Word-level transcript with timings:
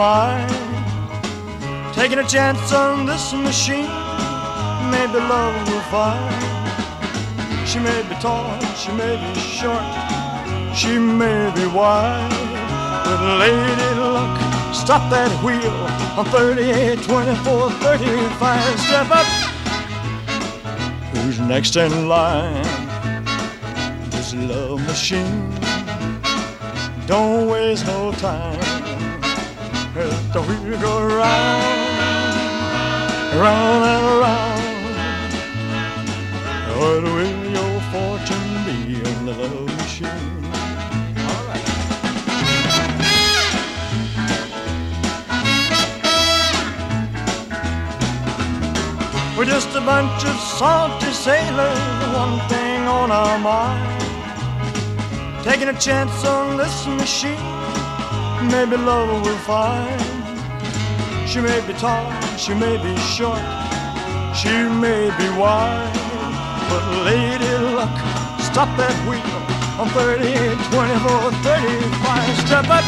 our 0.00 0.38
mind. 0.38 1.94
Taking 1.94 2.18
a 2.18 2.26
chance 2.26 2.72
on 2.72 3.06
this 3.06 3.32
machine, 3.32 3.90
maybe 4.90 5.18
love 5.18 5.54
will 5.68 5.80
find. 5.90 6.34
She 7.66 7.78
may 7.78 8.02
be 8.08 8.14
tall, 8.16 8.58
she 8.74 8.92
may 8.92 9.16
be 9.16 9.40
short, 9.40 9.82
she 10.74 10.98
may 10.98 11.50
be 11.54 11.66
wide. 11.66 12.30
But 13.04 13.38
lady 13.38 14.00
luck, 14.00 14.38
stop 14.74 15.10
that 15.10 15.32
wheel 15.42 15.72
on 16.18 16.24
38, 16.26 17.02
24, 17.02 17.70
35. 17.70 18.80
Step 18.80 19.10
up. 19.10 19.26
Who's 21.14 21.40
next 21.40 21.76
in 21.76 22.08
line? 22.08 22.62
This 24.10 24.34
love 24.34 24.80
machine. 24.86 25.50
Don't 27.06 27.48
waste 27.48 27.86
no 27.86 28.12
time. 28.12 28.78
The 30.30 30.42
wheel 30.42 30.78
go 30.78 31.06
round, 31.06 31.96
round 33.40 33.84
and 33.92 34.04
around. 34.12 34.62
What 36.76 37.02
will 37.02 37.44
your 37.56 37.80
fortune 37.90 38.50
be 38.66 38.76
on 39.08 39.18
the 39.24 39.32
machine? 39.78 40.38
We're 49.38 49.46
just 49.46 49.74
a 49.74 49.80
bunch 49.80 50.24
of 50.26 50.36
salty 50.58 51.10
sailors, 51.12 51.78
one 52.14 52.38
thing 52.50 52.82
on 52.86 53.10
our 53.10 53.38
mind. 53.38 54.02
Taking 55.42 55.68
a 55.68 55.78
chance 55.80 56.22
on 56.26 56.58
this 56.58 56.86
machine, 56.86 57.40
maybe 58.50 58.76
love 58.76 59.24
will 59.24 59.38
find. 59.38 60.07
She 61.28 61.42
may 61.42 61.60
be 61.66 61.74
tall, 61.74 62.10
she 62.38 62.54
may 62.54 62.78
be 62.78 62.96
short, 63.00 63.38
she 64.34 64.48
may 64.48 65.12
be 65.18 65.28
wide. 65.36 65.92
But 66.70 67.04
lady 67.04 67.52
luck, 67.76 67.94
stop 68.40 68.70
that 68.78 68.96
wheel 69.06 69.38
on 69.78 69.88
38, 69.90 70.56
24, 70.72 71.30
35. 71.44 72.46
Step 72.46 72.68
up. 72.70 72.84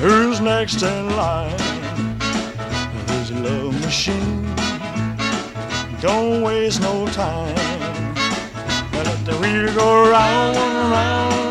Who's 0.00 0.42
next 0.42 0.82
in 0.82 1.16
line? 1.16 1.56
There's 3.06 3.30
a 3.30 3.36
love 3.36 3.80
machine. 3.80 4.44
Don't 6.02 6.42
waste 6.42 6.82
no 6.82 7.06
time. 7.06 7.56
Let 8.92 9.24
the 9.24 9.34
wheel 9.40 9.74
go 9.74 10.10
round 10.10 10.56
and 10.56 10.90
round 10.92 11.49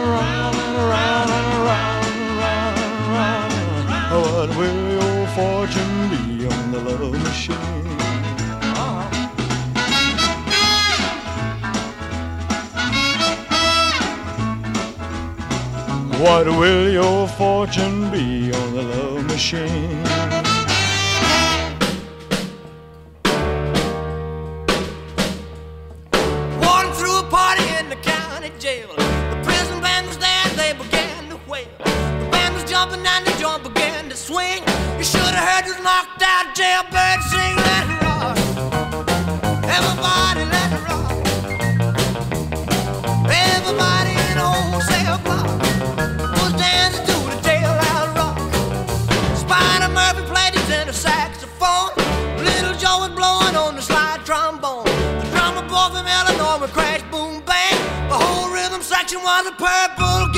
fortune 5.40 6.10
be 6.10 6.46
on 6.46 6.72
the 6.74 6.80
love 6.80 7.14
machine? 7.24 7.88
Uh-huh. 8.68 9.04
What 16.24 16.46
will 16.48 16.92
your 16.92 17.28
fortune 17.40 18.12
be 18.12 18.52
on 18.52 18.74
the 18.74 18.84
love 18.94 19.26
machine? 19.28 20.04
Walking 26.62 26.94
through 27.00 27.18
a 27.20 27.28
party 27.30 27.66
in 27.80 27.88
the 27.88 28.00
county 28.14 28.52
jail. 28.60 28.90
The 29.32 29.40
prison 29.48 29.80
band 29.80 30.08
was 30.08 30.18
there, 30.18 30.48
they 30.62 30.74
began 30.74 31.30
to 31.30 31.40
wail. 31.50 31.68
The 32.24 32.28
band 32.30 32.56
was 32.56 32.66
jumping 32.70 33.06
and 33.06 33.26
the 33.26 33.36
joint 33.40 33.64
began 33.64 34.10
to 34.10 34.18
swing. 34.18 34.64
Should 35.10 35.22
have 35.22 35.50
heard 35.50 35.66
this 35.66 35.82
knocked 35.82 36.22
out 36.22 36.54
jailbird 36.54 37.20
sing, 37.34 37.56
let 37.66 37.86
rock. 38.06 38.38
Everybody 39.66 40.46
let 40.46 40.70
it 40.70 40.86
rock. 40.86 41.10
Everybody 43.26 44.14
in 44.30 44.38
the 44.38 44.46
whole 44.46 44.78
block 45.26 45.50
was 46.38 46.54
dancing 46.62 47.06
to 47.10 47.18
the 47.26 47.42
jailhouse 47.42 48.14
rock. 48.22 48.38
Spider 49.34 49.90
Murphy 49.98 50.22
played 50.30 50.54
his 50.54 50.68
tenor 50.68 50.94
saxophone. 50.94 51.90
Little 52.46 52.76
Joe 52.78 53.00
was 53.02 53.10
blowing 53.18 53.56
on 53.56 53.76
the 53.78 53.82
slide 53.82 54.22
trombone. 54.26 54.86
The 54.86 55.26
drummer 55.34 55.66
boy 55.68 55.90
from 55.90 56.06
Illinois 56.06 56.62
would 56.62 56.70
crash, 56.70 57.02
boom, 57.10 57.42
bang. 57.50 57.82
The 58.10 58.18
whole 58.22 58.54
rhythm 58.54 58.84
section 58.84 59.24
was 59.24 59.48
a 59.48 59.54
purple 59.58 60.29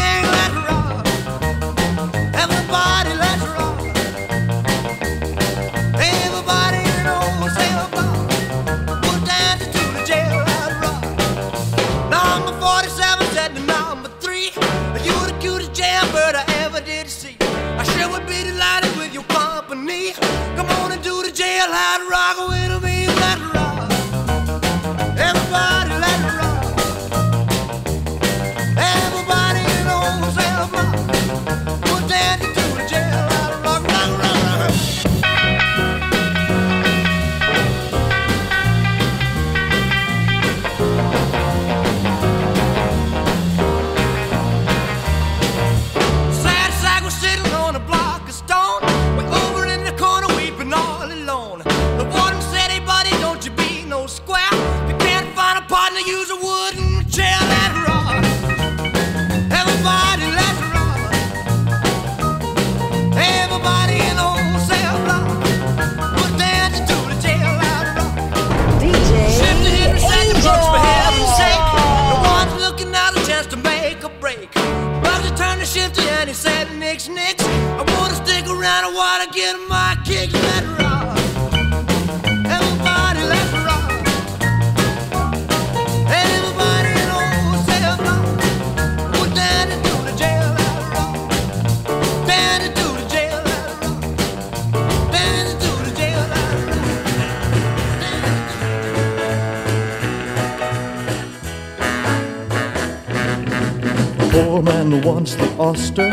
wants 105.03 105.35
the 105.35 105.49
oyster, 105.59 106.09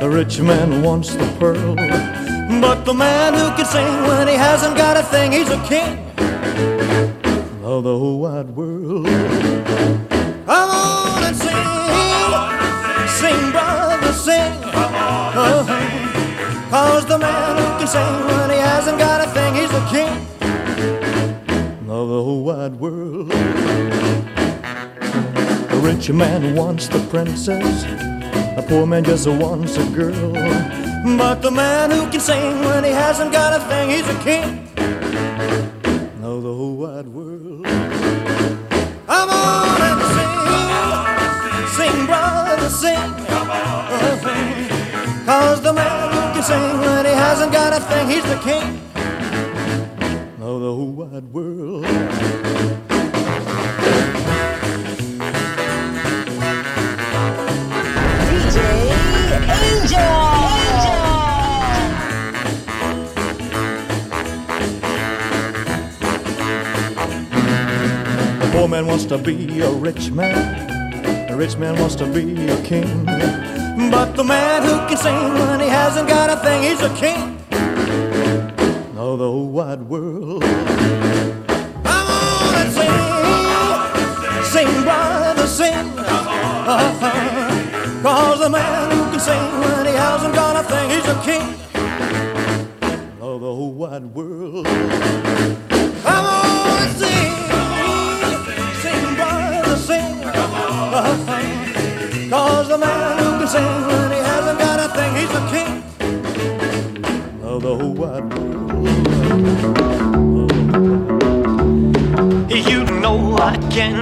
the 0.00 0.08
rich 0.10 0.40
man 0.40 0.82
wants 0.82 1.14
the 1.14 1.26
pearl. 1.38 1.76
But 2.60 2.84
the 2.84 2.94
man 2.94 3.34
who 3.34 3.54
can 3.56 3.64
sing 3.64 4.02
when 4.08 4.28
he 4.28 4.34
hasn't 4.34 4.76
got 4.76 4.96
a 4.96 5.02
thing, 5.02 5.32
he's 5.32 5.48
a 5.50 5.62
king 5.66 5.98
of 7.62 7.84
the 7.84 7.96
whole 7.98 8.20
wide 8.20 8.50
world. 8.50 9.06
Come 10.46 10.70
on 10.70 11.22
and 11.24 11.36
sing, 11.36 11.66
sing, 13.20 13.50
brother, 13.52 14.12
sing. 14.12 14.52
Uh-huh. 14.74 15.64
Cause 16.70 17.06
the 17.06 17.18
man 17.18 17.56
who 17.56 17.78
can 17.78 17.86
sing 17.86 18.26
when 18.26 18.50
he 18.50 18.56
hasn't 18.56 18.98
got 18.98 19.26
a 19.26 19.30
thing, 19.30 19.54
he's 19.54 19.70
the 19.70 19.86
king 19.90 20.12
of 21.88 22.08
the 22.08 22.22
whole 22.22 22.42
wide 22.44 22.74
world. 22.74 24.13
Rich 26.04 26.16
man 26.16 26.54
wants 26.54 26.86
the 26.86 26.98
princess, 27.08 27.84
a 28.58 28.62
poor 28.68 28.84
man 28.84 29.04
just 29.04 29.26
wants 29.26 29.78
a 29.78 29.86
girl. 29.86 30.34
But 31.16 31.40
the 31.40 31.50
man 31.50 31.90
who 31.92 32.10
can 32.10 32.20
sing 32.20 32.60
when 32.60 32.84
he 32.84 32.90
hasn't 32.90 33.32
got 33.32 33.58
a 33.58 33.64
thing, 33.70 33.88
he's 33.88 34.06
a 34.06 34.18
king 34.22 34.68
of 36.22 36.42
the 36.42 36.54
whole 36.54 36.76
wide 36.76 37.08
world. 37.08 37.64
Come 39.06 39.30
on 39.30 39.80
and 39.88 40.02
sing, 40.14 41.88
sing, 41.88 42.04
brother, 42.04 42.68
sing. 42.68 43.10
Cause 45.24 45.62
the 45.62 45.72
man 45.72 46.12
who 46.12 46.34
can 46.34 46.42
sing 46.42 46.80
when 46.80 47.06
he 47.06 47.12
hasn't 47.12 47.50
got 47.50 47.72
a 47.72 47.80
thing, 47.80 48.10
he's 48.10 48.24
the 48.24 48.36
king 48.44 48.83
wants 68.94 69.06
to 69.06 69.18
be 69.18 69.60
a 69.60 69.70
rich 69.72 70.12
man. 70.12 70.70
A 71.28 71.36
rich 71.36 71.56
man 71.56 71.76
wants 71.80 71.96
to 71.96 72.06
be 72.06 72.46
a 72.46 72.62
king. 72.62 73.04
But 73.90 74.14
the 74.14 74.22
man 74.22 74.62
who 74.62 74.86
can 74.86 74.96
sing 74.96 75.34
when 75.34 75.58
he 75.58 75.66
hasn't 75.66 76.08
got 76.08 76.30
a 76.30 76.36
thing, 76.36 76.62
he's 76.62 76.80
a 76.80 76.94
king 76.94 77.36
of 78.96 79.18
the 79.18 79.28
whole 79.28 79.48
wide 79.48 79.82
world. 79.82 80.44
Come 80.44 82.06
on 82.06 82.54
and 82.54 82.72
sing, 82.72 82.92
sing, 84.54 84.82
brother, 84.84 85.48
sing. 85.48 85.98
Uh-huh. 85.98 88.00
Cause 88.00 88.38
the 88.38 88.48
man 88.48 88.92
who 88.92 89.10
can 89.10 89.18
sing 89.18 89.58
when 89.58 89.86
he 89.86 89.92
hasn't 89.92 90.36
got 90.36 90.54
a 90.54 90.62
thing, 90.68 90.90
he's 90.90 91.08
a 91.08 91.20
king 91.24 91.42
of 93.20 93.40
the 93.40 93.52
whole 93.58 93.72
wide 93.72 94.04
world. 94.14 94.68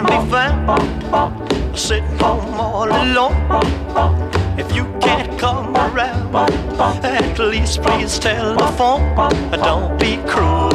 Can 0.04 0.24
be 0.24 0.30
found 0.30 1.78
sitting 1.78 2.18
home 2.18 2.60
all 2.60 2.88
alone. 2.88 3.36
If 4.58 4.74
you 4.74 4.84
can't 5.00 5.38
come 5.38 5.74
around, 5.76 6.34
at 7.04 7.38
least 7.38 7.82
please 7.82 8.18
telephone. 8.18 9.14
Don't 9.52 9.98
be 9.98 10.16
cruel 10.26 10.70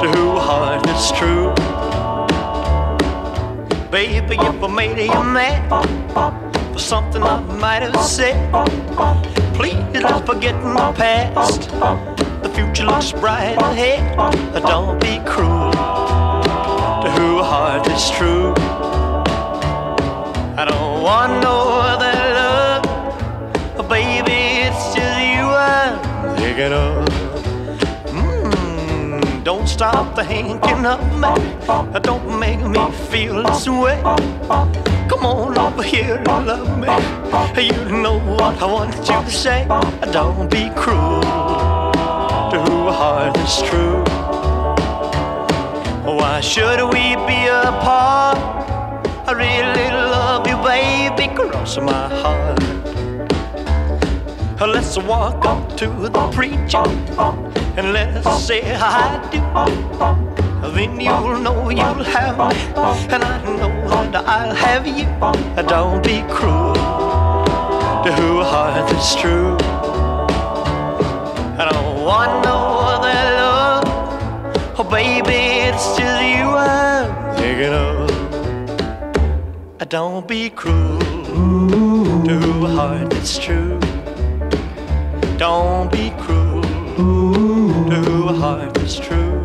to 0.00 0.06
who 0.14 0.38
heart 0.38 0.86
is 0.88 1.12
true. 1.12 1.52
Baby, 3.90 4.36
if 4.36 4.62
I 4.62 4.68
made 4.68 4.98
you 4.98 5.24
mad 5.24 5.68
for 6.72 6.78
something 6.78 7.22
I 7.22 7.40
might 7.40 7.82
have 7.82 8.00
said, 8.00 8.38
please 9.54 9.74
don't 9.92 10.24
forget 10.24 10.54
my 10.62 10.92
past. 10.92 11.70
The 12.42 12.50
future 12.54 12.84
looks 12.84 13.12
bright 13.12 13.58
ahead. 13.58 14.16
Don't 14.62 15.00
be 15.00 15.20
cruel 15.26 15.59
heart 17.42 17.86
is 17.88 18.10
true. 18.10 18.52
I 20.56 20.64
don't 20.68 21.02
want 21.02 21.42
no 21.42 21.80
other 21.92 22.16
love, 22.38 23.88
baby. 23.88 24.66
It's 24.66 24.94
just 24.94 25.20
you 25.20 25.46
I'm 25.48 26.36
thinking 26.36 26.72
of. 26.72 27.06
Mm, 28.12 29.44
don't 29.44 29.68
stop 29.68 30.16
thinking 30.16 30.84
of 30.84 31.00
me. 31.22 31.32
Don't 32.00 32.38
make 32.38 32.60
me 32.60 32.90
feel 33.10 33.42
this 33.42 33.68
way. 33.68 34.00
Come 35.08 35.24
on 35.24 35.56
over 35.58 35.82
here 35.82 36.16
and 36.16 36.46
love 36.46 36.78
me. 36.78 36.88
You 37.62 38.02
know 38.02 38.18
what 38.18 38.60
I 38.62 38.66
want 38.66 38.96
you 38.96 39.04
to 39.04 39.30
say. 39.30 39.66
Don't 40.12 40.50
be 40.50 40.70
cruel 40.76 41.20
to 42.50 42.58
who 42.66 42.90
heart 42.90 43.36
is 43.38 43.62
true. 43.62 44.19
Why 46.10 46.40
should 46.40 46.82
we 46.92 47.14
be 47.28 47.46
apart? 47.46 48.36
I 49.28 49.32
really 49.32 49.90
love 50.10 50.44
you, 50.44 50.56
baby, 50.56 51.32
cross 51.36 51.78
my 51.78 52.08
heart. 52.20 52.58
Let's 54.58 54.98
walk 54.98 55.44
up 55.46 55.76
to 55.76 55.86
the 55.86 56.30
preacher 56.32 56.82
and 57.78 57.92
let's 57.92 58.42
say 58.42 58.60
I 58.74 59.20
do. 59.30 59.40
Then 60.74 61.00
you'll 61.00 61.38
know 61.38 61.70
you'll 61.70 62.04
have 62.04 62.38
me, 62.38 62.56
and 63.14 63.22
I 63.22 63.42
know 63.44 64.10
that 64.10 64.24
I'll 64.26 64.54
have 64.54 64.86
you. 64.88 65.06
Don't 65.68 66.02
be 66.02 66.22
cruel 66.28 66.74
to 68.02 68.12
who 68.18 68.42
heart 68.42 68.90
that's 68.90 69.14
true. 69.14 69.56
I 71.56 71.70
don't 71.70 72.04
want 72.04 72.44
no 72.44 72.79
baby, 74.90 75.68
it's 75.68 75.96
just 75.96 76.22
you 76.22 76.46
I'm 76.50 77.36
thinking 77.36 77.72
of. 77.72 78.10
Don't 79.88 80.26
be 80.26 80.50
cruel 80.50 80.98
to 82.24 82.66
a 82.66 82.68
heart 82.68 83.10
that's 83.10 83.38
true. 83.38 83.78
Don't 85.36 85.90
be 85.90 86.10
cruel 86.18 86.62
to 87.90 88.28
a 88.28 88.32
heart 88.32 88.74
that's 88.74 88.96
true. 88.98 89.42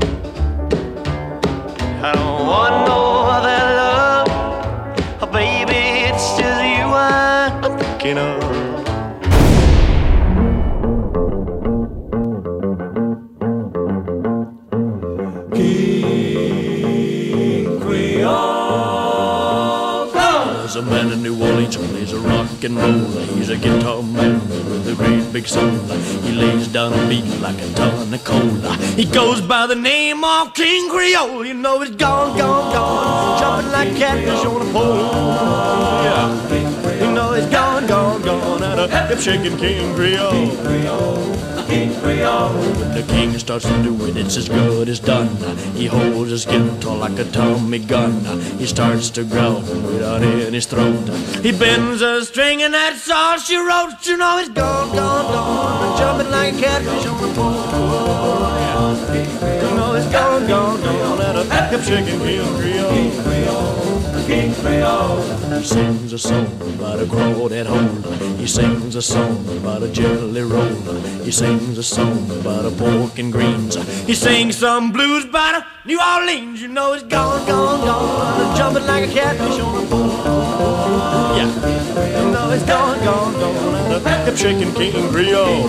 I 2.03 2.11
don't 2.13 2.45
want 2.47 2.87
no 2.87 3.24
and 22.65 22.77
roll. 22.77 23.25
He's 23.37 23.49
a 23.49 23.57
guitar 23.57 24.01
man 24.01 24.39
with 24.49 24.87
a 24.87 24.95
great 24.95 25.31
big 25.31 25.47
soul. 25.47 25.69
He 26.23 26.31
lays 26.33 26.67
down 26.67 26.93
a 26.93 27.07
beat 27.07 27.25
like 27.39 27.61
a 27.61 27.73
ton 27.73 28.13
of 28.13 28.23
cola. 28.23 28.75
He 28.95 29.05
goes 29.05 29.39
by 29.41 29.67
the 29.67 29.75
name 29.75 30.23
of 30.23 30.53
King 30.55 30.89
Creole. 30.89 31.45
You 31.45 31.53
know 31.53 31.81
he's 31.81 31.95
gone, 31.95 32.37
gone, 32.37 32.73
gone, 32.73 33.39
jumping 33.39 33.71
like 33.71 33.95
catfish 33.95 34.45
on 34.45 34.67
a 34.67 34.71
pole. 34.73 34.97
Yeah, 36.05 37.05
you 37.05 37.13
know 37.13 37.33
he's 37.33 37.45
gone, 37.45 37.85
gone, 37.85 38.21
gone, 38.23 38.63
and 38.63 38.79
a 38.81 39.07
hip 39.07 39.19
shaking 39.19 39.57
King 39.57 39.93
Creole. 39.95 41.54
When 41.67 42.93
the 42.93 43.05
king 43.07 43.37
starts 43.39 43.65
to 43.65 43.83
do 43.83 44.05
it, 44.05 44.17
it's 44.17 44.37
as 44.37 44.47
good 44.47 44.87
as 44.87 44.99
done. 44.99 45.29
He 45.73 45.87
holds 45.87 46.29
his 46.29 46.45
guitar 46.45 46.95
like 46.95 47.17
a 47.17 47.25
Tommy 47.25 47.79
gun. 47.79 48.23
He 48.59 48.65
starts 48.65 49.09
to 49.11 49.23
growl 49.23 49.61
without 49.61 50.21
in 50.21 50.53
his 50.53 50.65
throat. 50.67 51.09
He 51.41 51.51
bends 51.51 52.01
a 52.01 52.23
string 52.25 52.61
and 52.61 52.73
that's 52.73 53.09
all 53.09 53.37
she 53.39 53.57
wrote. 53.57 54.05
You 54.05 54.17
know 54.17 54.37
he's 54.37 54.49
gone, 54.49 54.95
gone, 54.95 55.31
gone, 55.33 55.97
jumping 55.97 56.31
like 56.31 56.53
a 56.53 56.59
catfish 56.59 57.05
on 57.07 57.21
the 57.21 57.33
pole. 57.33 57.85
You 59.61 59.75
know 59.75 59.93
he's 59.95 60.11
gone, 60.11 60.47
gone, 60.47 60.81
gone, 60.81 61.21
and 61.21 61.37
a 61.39 61.67
hip 61.69 61.81
shaking 61.81 62.19
King 62.19 63.23
Creole. 63.23 63.84
King 64.25 64.53
Creole. 64.55 65.21
He 65.59 65.63
sings 65.63 66.13
a 66.13 66.17
song 66.17 66.47
about 66.75 66.99
a 66.99 67.05
crawdad 67.05 67.67
hole. 67.67 68.37
He 68.37 68.47
sings 68.47 68.95
a 68.95 69.01
song 69.01 69.45
about 69.57 69.83
a 69.83 69.87
jelly 69.89 70.41
roll. 70.41 70.75
He 71.23 71.31
sings 71.31 71.77
a 71.77 71.83
song 71.83 72.29
about 72.31 72.65
a 72.65 72.71
pork 72.71 73.19
and 73.19 73.31
greens. 73.31 73.75
He 74.05 74.15
sings 74.15 74.57
some 74.57 74.91
blues 74.91 75.25
about 75.25 75.61
a 75.61 75.65
New 75.87 75.99
Orleans. 76.01 76.61
You 76.61 76.69
know 76.69 76.93
it's 76.93 77.03
gone, 77.03 77.45
gone, 77.47 77.85
gone, 77.85 78.57
jumping 78.57 78.85
like 78.87 79.09
a 79.09 79.13
catfish 79.13 79.59
on 79.59 79.83
a 79.83 79.87
pole. 79.87 80.09
Yeah, 81.37 82.23
you 82.23 82.31
know 82.31 82.49
it's 82.51 82.65
gone, 82.65 82.99
gone, 83.03 83.33
gone, 83.33 84.25
hip 84.25 84.35
shaking 84.35 84.73
King 84.73 85.09
Creole. 85.11 85.65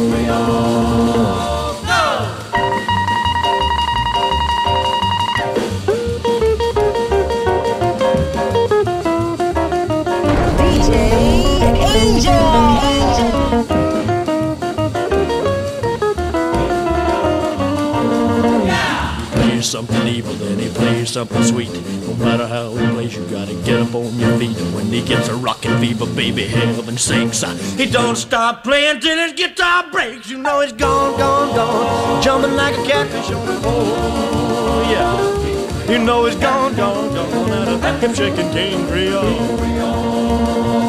Something 19.67 20.07
evil, 20.07 20.33
then 20.35 20.59
he 20.59 20.69
plays 20.71 21.11
something 21.11 21.43
sweet. 21.43 21.73
No 22.07 22.15
matter 22.15 22.47
how 22.47 22.75
he 22.75 22.87
plays, 22.95 23.17
you 23.17 23.25
gotta 23.27 23.55
get 23.65 23.81
up 23.81 23.95
on 23.95 24.19
your 24.19 24.39
feet. 24.39 24.57
When 24.75 24.87
he 24.87 25.03
gets 25.03 25.29
a 25.29 25.35
rockin' 25.35 25.79
fever, 25.81 26.07
baby, 26.07 26.45
heaven 26.45 26.97
sinks. 26.97 27.43
He 27.77 27.87
don't 27.87 28.17
stop 28.17 28.65
playing 28.65 29.01
till 29.01 29.17
his 29.19 29.33
guitar 29.33 29.91
breaks. 29.91 30.31
You 30.31 30.39
know 30.39 30.61
he's 30.61 30.73
gone, 30.73 31.19
gone, 31.19 31.55
gone, 31.55 32.23
jumping 32.23 32.55
like 32.55 32.77
a 32.79 32.85
catfish 32.85 33.31
on 33.31 33.47
the 33.47 33.61
pole. 33.61 34.83
Yeah, 34.91 35.91
you 35.91 35.99
know 35.99 36.27
he's 36.27 36.37
gone, 36.37 36.75
gone, 36.77 37.13
gone, 37.15 37.51
out 37.51 37.69
of 37.69 38.01
him 38.03 38.15
shaking 38.15 38.51
King 38.53 38.87
Creole. 38.87 39.25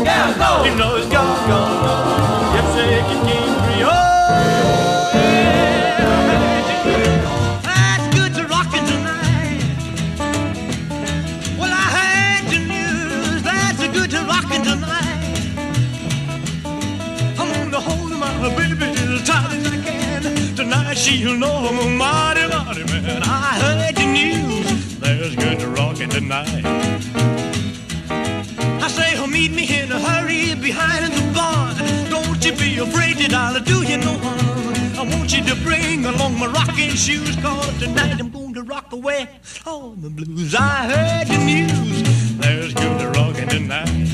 Yeah, 0.06 0.38
go. 0.38 0.64
You 0.70 0.76
know 0.78 0.96
he's 0.98 1.12
gone, 1.12 1.50
gone, 1.50 1.84
gone, 1.86 2.37
she'll 21.08 21.38
know 21.38 21.56
I'm 21.70 21.80
a 21.80 21.90
mighty, 21.90 22.48
mighty 22.48 22.84
man. 22.92 23.22
I 23.24 23.60
heard 23.64 23.96
the 23.96 24.06
news. 24.06 25.00
There's 25.00 25.36
good 25.36 25.60
to 25.60 25.70
rockin' 25.70 26.10
tonight. 26.10 26.66
I 28.86 28.88
say, 28.90 29.16
oh, 29.18 29.28
meet 29.28 29.52
me 29.52 29.64
in 29.80 29.92
a 29.92 30.00
hurry 30.00 30.56
behind 30.56 31.14
the 31.14 31.24
barn. 31.34 31.76
Don't 32.10 32.44
you 32.46 32.54
be 32.54 32.78
afraid 32.80 33.16
that 33.18 33.34
I'll 33.34 33.60
do 33.62 33.84
you 33.84 33.98
no 33.98 34.18
harm. 34.18 34.76
I 35.00 35.04
want 35.16 35.32
you 35.34 35.44
to 35.46 35.56
bring 35.64 36.06
along 36.06 36.40
my 36.40 36.48
rocking 36.48 36.96
shoes, 37.06 37.36
cause 37.38 37.80
tonight 37.80 38.20
I'm 38.20 38.30
going 38.30 38.54
to 38.56 38.64
rock 38.64 38.92
away 38.92 39.30
all 39.66 39.92
the 39.92 40.10
blues. 40.10 40.56
I 40.56 40.92
heard 40.92 41.28
the 41.28 41.38
news, 41.38 42.04
there's 42.38 42.74
good 42.74 43.00
to 43.00 43.10
rocking 43.12 43.48
tonight. 43.48 44.08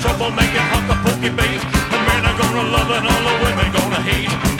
trouble 0.00 0.30
making 0.30 0.66
hot 0.70 0.84
the 0.88 0.96
pokey 1.04 1.30
bass. 1.34 1.62
The 1.90 1.98
men 2.06 2.24
are 2.24 2.38
gonna 2.38 2.64
love 2.70 2.90
and 2.96 3.06
all 3.06 3.22
the 3.28 3.34
women 3.44 3.68
gonna 3.72 4.00
hate. 4.00 4.51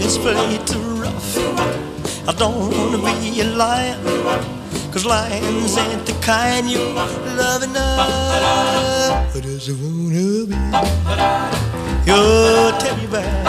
it's 0.00 0.18
way 0.18 0.58
too 0.64 0.80
rough. 1.02 1.38
I 2.28 2.32
don't 2.32 2.70
wanna 2.70 2.98
be 2.98 3.40
a 3.40 3.44
lion, 3.44 3.98
cause 4.92 5.04
lions 5.04 5.76
ain't 5.78 6.04
the 6.06 6.14
kind 6.20 6.68
you 6.68 6.80
love 7.36 7.62
enough. 7.62 9.32
But 9.32 9.44
as 9.44 9.68
a 9.68 9.74
wanna 9.74 10.46
be 10.50 10.56
your 12.06 12.72
teddy 12.80 13.06
bear, 13.06 13.44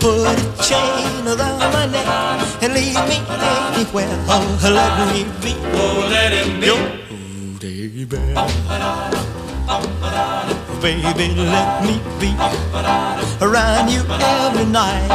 put 0.00 0.38
a 0.42 0.46
chain 0.62 1.26
around 1.26 1.72
my 1.72 1.86
neck 1.86 2.08
and 2.62 2.72
leave 2.74 3.00
me 3.10 3.18
anywhere. 3.74 4.16
Oh, 4.28 4.58
let 4.62 4.92
me 5.12 5.24
be. 5.42 5.54
Oh, 5.74 6.06
let 6.10 6.32
him 6.32 6.60
be. 6.60 6.66
Your 6.66 6.82
teddy 7.58 8.04
bear 8.04 8.34
baby, 10.84 11.32
let 11.34 11.82
me 11.82 11.96
be. 12.20 12.30
Run 13.40 13.88
you 13.88 14.02
every 14.36 14.66
night. 14.66 15.08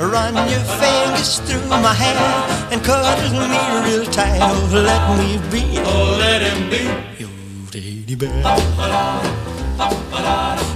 Run 0.00 0.34
your 0.50 0.64
fingers 0.82 1.38
through 1.46 1.68
my 1.68 1.94
hair 1.94 2.18
and 2.72 2.82
cuddle 2.82 3.46
me 3.52 3.60
real 3.86 4.04
tight. 4.06 4.40
Oh, 4.42 4.66
let 4.90 5.04
me 5.20 5.38
be. 5.52 5.62
Oh, 5.78 6.16
let 6.18 6.42
him 6.42 6.60
be. 6.72 6.82
Your 7.22 7.30
teddy 7.70 8.16
bear. 8.16 8.42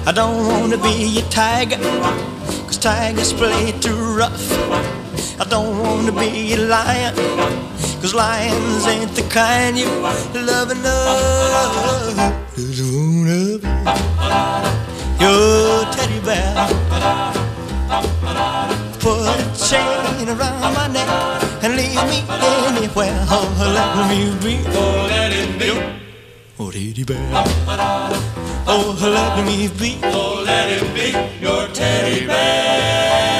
I 0.07 0.13
don't 0.15 0.47
wanna 0.47 0.79
be 0.79 1.19
a 1.19 1.23
tiger, 1.29 1.81
cause 2.67 2.79
tigers 2.79 3.33
play 3.33 3.73
too 3.81 3.99
rough. 4.21 4.47
I 5.43 5.45
don't 5.55 5.75
wanna 5.83 6.13
be 6.13 6.55
a 6.55 6.59
lion, 6.59 7.15
cause 8.01 8.15
lions 8.15 8.87
ain't 8.87 9.13
the 9.19 9.27
kind 9.29 9.77
you 9.77 9.91
love 10.51 10.71
enough 10.71 12.39
your 15.21 15.85
teddy 15.93 16.21
bear. 16.21 16.55
Put 19.01 19.21
a 19.25 19.37
chain 19.57 20.29
around 20.29 20.75
my 20.75 20.89
neck 20.89 21.09
and 21.63 21.77
leave 21.77 22.03
me 22.11 22.25
anywhere. 22.29 23.27
Oh, 23.31 23.49
let 23.77 24.09
me 24.11 24.21
be. 24.43 24.63
Oh, 24.69 25.07
let 25.09 25.33
it 25.33 25.59
be. 25.59 25.71
Oh, 26.59 26.71
teddy 26.71 27.05
bear. 27.05 27.45
Oh, 28.71 28.97
let 29.01 29.45
me 29.47 29.69
be. 29.79 29.99
Oh, 30.05 30.43
let 30.45 30.69
it 30.71 30.85
be 30.95 31.13
your 31.41 31.69
teddy 31.69 32.27
bear. 32.27 33.38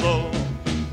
A? 0.00 0.30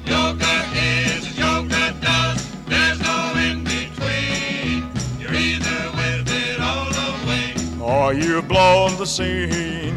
Yoga 0.06 0.54
is 0.76 1.28
as 1.28 1.38
yoga 1.38 1.94
does. 2.02 2.40
There's 2.66 3.00
no 3.02 3.34
in 3.38 3.64
between. 3.64 4.90
You're 5.20 5.34
either 5.34 5.80
with 5.98 6.30
it 6.30 6.60
all 6.60 6.90
the 7.00 7.28
way, 7.28 7.54
Or 7.82 8.14
you've 8.14 8.48
blown 8.48 8.98
the 8.98 9.06
scene. 9.06 9.96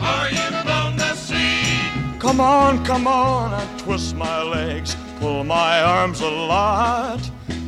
or 0.00 0.28
you've 0.30 0.64
blown 0.64 0.96
the 0.96 1.14
scene. 1.14 2.18
Come 2.18 2.40
on, 2.40 2.84
come 2.84 3.06
on, 3.06 3.52
I 3.54 3.64
twist 3.78 4.16
my 4.16 4.42
legs, 4.42 4.96
pull 5.20 5.44
my 5.44 5.82
arms 5.82 6.20
a 6.20 6.30
lot. 6.30 7.20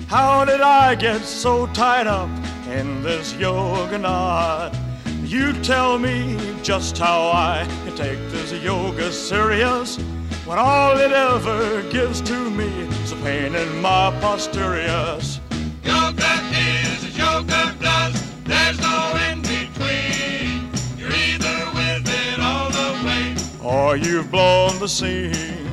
How 0.08 0.44
did 0.44 0.60
I 0.60 0.94
get 0.94 1.22
so 1.22 1.66
tied 1.68 2.06
up 2.06 2.30
in 2.70 3.02
this 3.02 3.34
yoga 3.34 3.98
knot? 3.98 4.76
You 5.24 5.52
tell 5.62 5.98
me 5.98 6.38
just 6.62 6.96
how 6.96 7.30
I 7.32 7.66
can 7.84 7.96
take 7.96 8.18
this 8.30 8.52
yoga 8.52 9.10
serious 9.10 9.98
when 10.46 10.58
all 10.58 10.96
it 10.96 11.12
ever 11.12 11.82
gives 11.90 12.20
to 12.22 12.50
me 12.50 12.68
is 13.02 13.12
a 13.12 13.16
pain 13.16 13.54
in 13.54 13.80
my 13.82 14.16
posteriors. 14.20 15.40
Yoga 15.82 16.32
is 16.52 17.04
as 17.04 17.18
yoga 17.18 17.74
does. 17.80 18.14
There's 18.44 18.78
no 18.80 18.96
in 19.30 19.42
between. 19.42 20.70
You're 20.98 21.12
either 21.30 21.56
with 21.74 22.06
it 22.08 22.38
all 22.40 22.70
the 22.70 22.90
way, 23.06 23.34
Or 23.62 23.96
you've 23.96 24.30
blown 24.30 24.78
the 24.78 24.88
scene. 24.88 25.66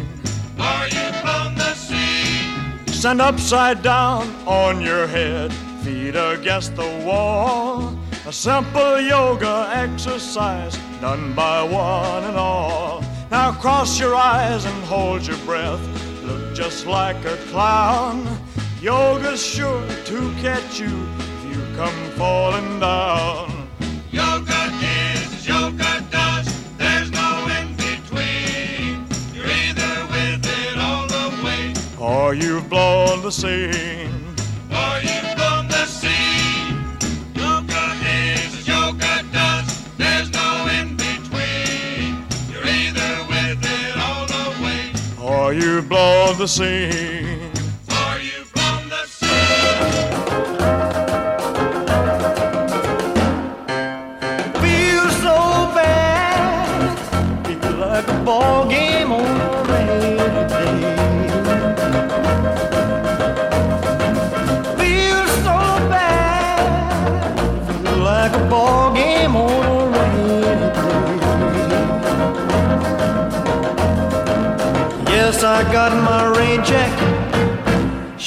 or 0.60 0.82
you've 0.96 1.20
blown 1.24 1.54
the 1.56 1.74
scene. 1.76 2.88
Stand 2.88 3.22
upside 3.22 3.82
down 3.84 4.28
on 4.48 4.82
your 4.82 5.06
head, 5.08 5.54
feet 5.84 6.16
against 6.16 6.76
the 6.76 6.90
wall. 7.06 7.96
A 8.26 8.32
simple 8.32 9.00
yoga 9.02 9.70
exercise 9.74 10.76
done 11.02 11.34
by 11.34 11.62
one 11.62 12.24
and 12.24 12.38
all. 12.38 12.83
Cross 13.64 13.98
your 13.98 14.14
eyes 14.14 14.66
and 14.66 14.84
hold 14.84 15.26
your 15.26 15.38
breath. 15.46 15.80
Look 16.26 16.54
just 16.54 16.86
like 16.86 17.24
a 17.24 17.38
clown. 17.48 18.28
Yoga's 18.82 19.42
sure 19.42 19.88
to 20.04 20.34
catch 20.42 20.82
you 20.82 21.08
if 21.18 21.46
you 21.46 21.76
come 21.78 21.96
falling 22.18 22.82
down. 22.82 23.70
Yoga 24.12 24.70
is 24.82 25.48
yoga 25.48 26.06
does. 26.12 26.76
There's 26.78 27.10
no 27.12 27.48
in 27.58 27.74
between. 27.78 29.08
You're 29.34 29.48
either 29.48 30.08
with 30.12 30.46
it 30.46 30.78
all 30.78 31.08
the 31.08 31.46
way, 31.46 31.74
Or 31.98 32.34
you've 32.34 32.70
blown 32.70 33.22
the 33.22 33.32
scene. 33.32 34.23
The 46.44 46.50
scene. 46.50 47.13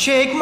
Shake 0.06 0.35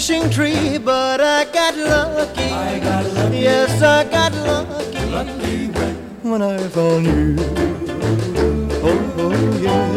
wishing 0.00 0.30
tree, 0.30 0.78
but 0.78 1.20
I 1.20 1.44
got 1.52 1.76
lucky. 1.76 2.44
I 2.44 2.78
got 2.78 3.04
lucky. 3.12 3.40
Yes, 3.40 3.82
I 3.82 4.04
got 4.04 4.32
lucky. 4.32 4.98
Lucky 5.10 5.66
when, 6.22 6.40
I 6.40 6.56
found 6.68 7.04
you. 7.04 7.36
Oh, 8.88 9.14
oh 9.18 9.58
yeah. 9.60 9.90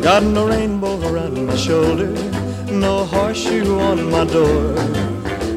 Got 0.00 0.22
no 0.22 0.46
rainbow 0.46 1.00
around 1.08 1.44
my 1.44 1.56
shoulder, 1.56 2.12
no 2.70 3.04
horseshoe 3.04 3.80
on 3.80 4.08
my 4.08 4.24
door. 4.24 4.76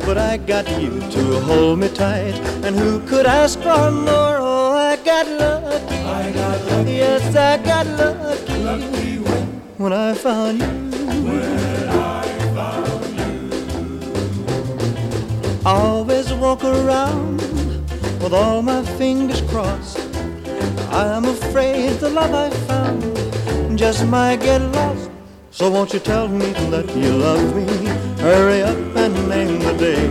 But 0.03 0.17
I 0.17 0.37
got 0.37 0.67
you 0.81 0.99
to 0.99 1.39
hold 1.41 1.77
me 1.77 1.89
tight, 1.89 2.33
and 2.65 2.75
who 2.75 2.99
could 3.01 3.27
ask 3.27 3.59
for 3.59 3.91
more? 3.91 4.39
Oh, 4.41 4.73
I 4.73 4.95
got 5.05 5.27
lucky. 5.27 5.97
I 5.97 6.31
got 6.31 6.65
lucky. 6.65 6.93
Yes, 6.93 7.35
I 7.35 7.57
got 7.57 7.85
lucky. 7.85 8.57
Lucky 8.63 9.19
when, 9.19 9.61
when 9.77 9.93
I 9.93 10.15
found 10.15 10.61
you. 10.61 10.84
Walk 16.45 16.63
around 16.63 17.41
with 18.21 18.31
all 18.31 18.61
my 18.61 18.83
fingers 18.99 19.41
crossed. 19.49 19.97
I'm 20.91 21.25
afraid 21.25 21.89
the 21.99 22.11
love 22.11 22.33
I 22.35 22.49
found 22.67 23.01
just 23.75 24.05
might 24.05 24.41
get 24.41 24.61
lost. 24.77 25.09
So 25.49 25.71
won't 25.71 25.91
you 25.91 25.99
tell 25.99 26.27
me 26.27 26.51
that 26.73 26.87
you 26.95 27.11
love 27.27 27.45
me? 27.55 27.65
Hurry 28.21 28.61
up 28.61 28.77
and 28.95 29.15
name 29.27 29.57
the 29.67 29.73
day. 29.87 30.05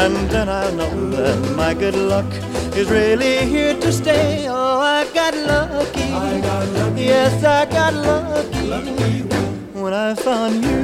And 0.00 0.16
then 0.32 0.48
I'll 0.48 0.72
know 0.72 1.10
that 1.18 1.38
my 1.54 1.74
good 1.74 1.96
luck 1.96 2.30
is 2.74 2.88
really 2.88 3.44
here 3.54 3.74
to 3.78 3.92
stay. 3.92 4.46
Oh, 4.48 4.80
I 4.80 5.04
got 5.12 5.34
lucky. 5.34 6.08
I 6.28 6.40
got 6.40 6.66
lucky. 6.78 7.02
Yes, 7.02 7.44
I 7.44 7.66
got 7.66 7.92
lucky. 7.92 8.68
lucky 8.68 9.20
when, 9.82 9.92
I 9.92 10.14
found 10.14 10.64
you. 10.64 10.80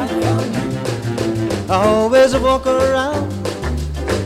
I 0.00 0.06
found 0.22 0.50
you. 0.56 1.74
I 1.74 1.76
always 1.84 2.36
walk 2.38 2.66
around 2.68 3.43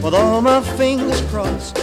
with 0.02 0.14
all 0.14 0.40
my 0.40 0.60
fingers 0.76 1.20
crossed. 1.30 1.78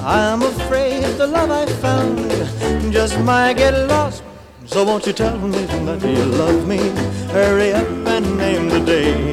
I'm 0.00 0.42
afraid 0.42 1.04
the 1.18 1.26
love 1.26 1.50
I 1.50 1.66
found 1.66 2.92
just 2.92 3.18
might 3.20 3.54
get 3.54 3.74
lost. 3.88 4.22
So 4.64 4.84
won't 4.84 5.06
you 5.06 5.12
tell 5.12 5.38
me 5.38 5.64
that 5.66 6.02
you 6.02 6.24
love 6.24 6.66
me? 6.66 6.78
Hurry 7.30 7.72
up 7.72 7.86
and 7.86 8.36
name 8.36 8.68
the 8.68 8.80
day. 8.80 9.32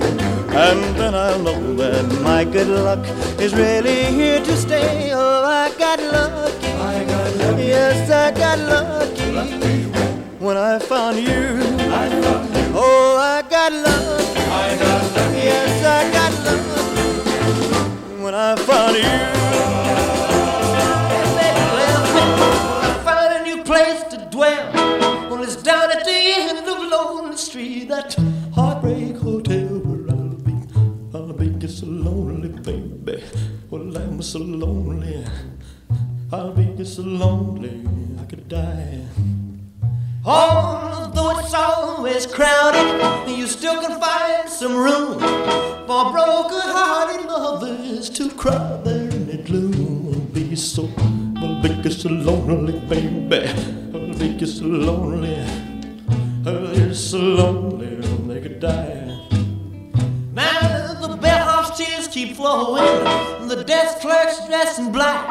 And 0.56 0.96
then 0.96 1.16
I'll 1.16 1.40
know 1.40 1.76
that 1.76 2.22
my 2.22 2.44
good 2.44 2.68
luck 2.68 3.00
is 3.40 3.54
really 3.56 4.06
here 4.06 4.44
to 4.44 4.58
stay. 4.58 5.12
Oh, 5.14 5.44
I 5.44 5.74
got 5.78 6.00
lucky. 6.00 6.68
I 6.68 7.04
got 7.06 7.36
lucky. 7.38 7.64
Yes, 7.64 8.10
I 8.12 8.32
got 8.32 8.60
lucky. 8.60 9.32
lucky 9.32 9.84
when 10.40 10.58
I 10.58 10.78
found 10.78 11.18
you. 11.18 11.60
I 12.02 12.10
found 12.22 12.56
you. 12.56 12.72
Oh, 12.76 13.18
I 13.18 13.42
got 13.50 13.72
lucky. 13.72 14.23
I 18.36 18.56
found 18.56 18.96
you. 18.96 19.04
I 22.82 23.02
found 23.06 23.34
a 23.36 23.44
new 23.44 23.64
place 23.64 24.02
to 24.06 24.28
dwell. 24.32 24.74
Well, 25.30 25.44
it's 25.44 25.58
down 25.58 25.92
at 25.92 26.04
the 26.04 26.12
end 26.12 26.68
of 26.68 26.80
Lonely 26.80 27.38
Street, 27.38 27.90
that 27.90 28.16
heartbreak 28.56 29.18
hotel 29.18 29.68
where 29.86 30.10
I'll 30.10 30.34
be. 30.42 30.56
I'll 31.14 31.32
be 31.34 31.50
just 31.60 31.78
so 31.82 31.86
lonely, 31.86 32.50
baby. 32.50 33.24
Well, 33.70 33.96
I'm 33.96 34.20
so 34.24 34.40
lonely. 34.40 35.24
I'll 36.32 36.54
be 36.54 36.74
just 36.76 36.96
so 36.96 37.04
lonely, 37.04 37.86
I 38.20 38.26
could 38.26 38.50
die. 38.50 39.02
Although 40.26 41.40
it's 41.40 41.54
always 41.54 42.26
crowded, 42.26 43.28
you 43.30 43.46
still 43.46 43.82
can 43.82 44.00
find 44.00 44.48
some 44.48 44.74
room 44.74 45.20
for 45.20 46.12
broken-hearted 46.14 47.26
lovers 47.28 48.10
to 48.12 48.30
cry 48.30 48.80
there 48.86 49.10
in 49.10 49.28
the 49.28 49.38
gloom. 49.44 50.30
Be 50.32 50.56
so, 50.56 50.90
I'll 51.38 51.62
just 51.82 52.04
so 52.04 52.10
lonely, 52.10 52.80
baby. 52.88 53.50
I'll 53.94 54.18
be 54.18 54.38
just 54.38 54.60
so 54.60 54.66
lonely. 54.66 55.36
I'll 56.46 56.74
be 56.74 56.94
so 56.94 57.18
lonely, 57.18 57.98
they 58.28 58.40
could 58.40 58.62
die. 58.62 59.03
Tears 61.76 62.08
keep 62.08 62.36
flowing, 62.36 62.84
the 63.48 63.64
desk 63.64 64.00
clerk's 64.02 64.46
dressed 64.46 64.78
in 64.78 64.92
black. 64.92 65.28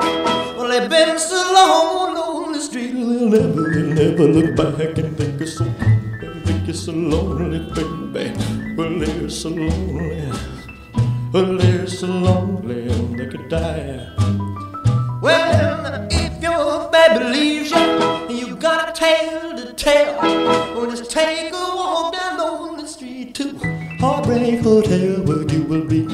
Well, 0.56 0.66
they've 0.66 0.90
been 0.90 1.16
so 1.16 1.36
long 1.54 2.16
on 2.16 2.52
the 2.52 2.60
street, 2.60 2.92
they'll 2.92 3.28
never, 3.28 3.70
they'll 3.70 3.94
never 3.94 4.24
look 4.24 4.56
back 4.56 4.98
and 4.98 5.16
think 5.16 5.40
it's 5.40 5.56
so, 5.56 5.64
think 6.44 6.68
it's 6.68 6.80
so 6.80 6.92
lonely, 6.92 7.60
baby. 8.12 8.34
Well, 8.76 8.98
they're 8.98 9.30
so 9.30 9.50
lonely, 9.50 10.32
well, 11.32 11.56
they're 11.56 11.86
so 11.86 12.08
lonely, 12.08 12.88
they 13.16 13.26
could 13.26 13.48
die. 13.48 14.08
Well, 15.22 16.08
if 16.10 16.42
your 16.42 16.90
baby 16.90 17.24
leaves 17.24 17.70
you, 17.70 17.76
and 17.78 18.36
you 18.36 18.56
got 18.56 18.88
a 18.88 18.92
tale 18.92 19.56
to 19.56 19.72
tell, 19.74 20.16
well, 20.74 20.90
just 20.90 21.08
take 21.08 21.52
a 21.52 21.56
walk 21.56 22.14
down 22.14 22.76
the 22.78 22.86
street 22.88 23.32
to 23.36 23.56
Heartbreak 24.00 24.60
Hotel, 24.60 25.22
where 25.22 25.42
you 25.52 25.62
will 25.62 25.84
be, 25.84 26.08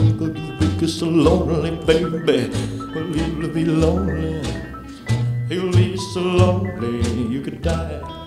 so 0.89 1.07
lonely, 1.07 1.71
baby. 1.85 2.51
Well, 2.95 3.07
you'll 3.15 3.49
be 3.49 3.65
lonely, 3.65 4.41
you'll 5.51 5.73
be 5.73 5.97
so 5.97 6.21
lonely, 6.21 7.29
you 7.29 7.43
could 7.43 7.63
die. 7.63 8.18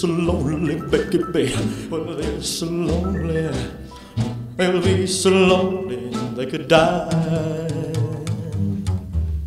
So 0.00 0.06
lonely, 0.06 0.76
baby. 0.76 1.52
Well, 1.90 2.04
they're 2.14 2.40
so 2.40 2.66
lonely. 2.66 3.50
They'll 4.56 4.80
be 4.80 5.08
so 5.08 5.30
lonely 5.30 6.10
they 6.36 6.46
could 6.46 6.68
die. 6.68 7.08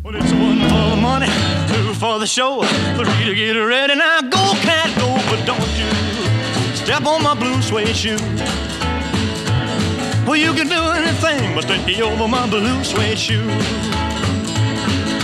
Well, 0.02 0.14
it's 0.14 0.30
one 0.32 0.60
for 0.60 0.90
the 0.90 0.98
money, 1.00 1.26
two 1.68 1.94
for 1.94 2.18
the 2.18 2.26
show, 2.26 2.62
three 2.96 3.24
to 3.24 3.34
get 3.34 3.52
ready. 3.52 3.94
Now 3.94 4.20
go, 4.20 4.52
cat, 4.60 4.94
go, 4.98 5.08
but 5.30 5.42
don't 5.46 5.72
you 5.80 5.88
step 6.76 7.06
on 7.06 7.22
my 7.22 7.34
blue 7.34 7.62
suede 7.62 7.96
shoe. 7.96 8.18
Well, 10.26 10.36
you 10.36 10.52
can 10.52 10.68
do 10.68 10.82
anything 11.00 11.54
but 11.54 11.64
stay 11.64 12.02
over 12.02 12.28
my 12.28 12.46
blue 12.46 12.84
suede 12.84 13.18
shoe. 13.18 14.01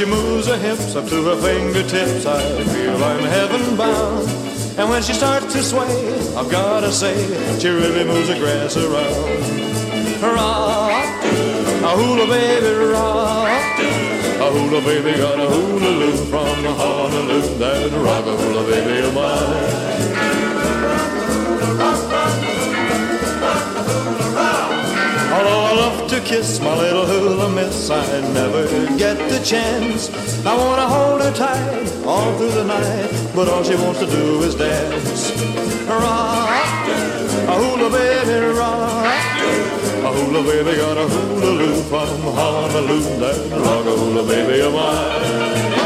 She 0.00 0.06
moves 0.06 0.46
her 0.46 0.56
hips 0.56 0.96
up 0.96 1.06
to 1.06 1.22
her 1.24 1.36
fingertips, 1.36 2.24
I 2.24 2.40
feel 2.64 3.04
I'm 3.04 3.22
heaven 3.22 3.76
bound. 3.76 4.26
And 4.78 4.88
when 4.88 5.02
she 5.02 5.12
starts 5.12 5.52
to 5.52 5.62
sway, 5.62 6.14
I've 6.34 6.50
gotta 6.50 6.90
say, 6.90 7.14
she 7.58 7.68
really 7.68 8.04
moves 8.04 8.28
the 8.28 8.38
grass 8.38 8.78
around. 8.78 10.22
Rock, 10.22 11.04
a 11.84 11.90
hula 11.98 12.26
baby, 12.28 12.74
rock. 12.94 13.78
A 14.40 14.50
hula 14.50 14.80
baby 14.80 15.18
got 15.18 15.38
a 15.38 15.46
hula 15.46 15.90
loop 15.90 16.28
from 16.30 16.64
Honolulu. 16.64 17.58
That 17.58 17.92
rock 17.92 18.24
a 18.24 18.36
hula 18.38 18.70
baby 18.70 19.06
of 19.06 19.12
mine. 19.12 20.30
Although 25.40 25.60
I 25.60 25.72
love 25.72 26.10
to 26.10 26.20
kiss 26.20 26.60
my 26.60 26.76
little 26.76 27.06
hula 27.06 27.48
miss, 27.48 27.88
I 27.88 28.04
never 28.34 28.66
get 28.98 29.16
the 29.30 29.40
chance. 29.42 30.10
I 30.44 30.54
wanna 30.54 30.86
hold 30.86 31.22
her 31.22 31.32
tight 31.32 31.88
all 32.04 32.36
through 32.36 32.50
the 32.50 32.64
night, 32.64 33.10
but 33.34 33.48
all 33.48 33.62
she 33.64 33.74
wants 33.74 34.00
to 34.00 34.06
do 34.06 34.42
is 34.42 34.54
dance. 34.54 35.32
Rock, 35.88 36.88
a 37.48 37.54
hula 37.56 37.88
baby, 37.88 38.58
rock. 38.58 39.06
A 40.04 40.10
hula 40.12 40.42
baby 40.42 40.76
got 40.76 40.98
a 40.98 41.08
hula 41.08 41.50
loop 41.60 41.86
from 41.86 42.20
Honolulu. 42.36 43.00
That 43.20 43.38
rock 43.64 43.86
a 43.86 43.96
hula 43.96 44.22
baby 44.28 44.60
of 44.60 44.74
mine. 44.74 45.79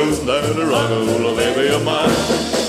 Honolulu. 0.00 0.24
That 0.24 0.70
rock 0.70 0.90
a 0.90 1.04
hula 1.04 1.36
baby 1.36 1.74
of 1.74 1.84
mine. 1.84 2.59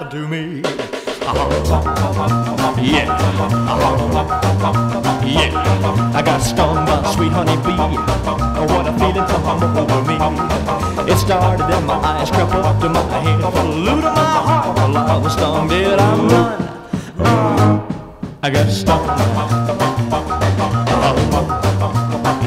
Happened 0.00 0.22
to 0.22 0.28
me. 0.28 0.62
Yeah. 2.80 3.06
Yeah. 5.24 6.14
I 6.14 6.22
got 6.24 6.40
stung 6.40 6.86
by 6.86 7.00
a 7.00 7.12
sweet 7.12 7.32
honey 7.32 7.56
bee. 7.56 7.76
Oh, 7.78 8.66
what 8.68 8.86
a 8.86 8.92
feeling 8.98 9.26
come 9.28 9.62
over 9.76 10.02
me. 10.08 10.16
It 11.12 11.16
started 11.18 11.68
in 11.76 11.84
my 11.84 11.94
eyes, 11.94 12.30
crept 12.30 12.54
up 12.54 12.80
to 12.80 12.88
my 12.88 13.02
head, 13.20 13.40
flew 13.52 14.00
to 14.00 14.10
my 14.10 14.24
heart. 14.46 14.76
While 14.78 14.96
I 14.96 15.16
was 15.18 15.32
stung, 15.34 15.68
did 15.68 15.98
I 15.98 16.16
run? 16.16 16.62
Uh, 17.18 17.80
I 18.42 18.50
got 18.50 18.68
stung. 18.70 19.08
Uh-huh. 19.08 19.48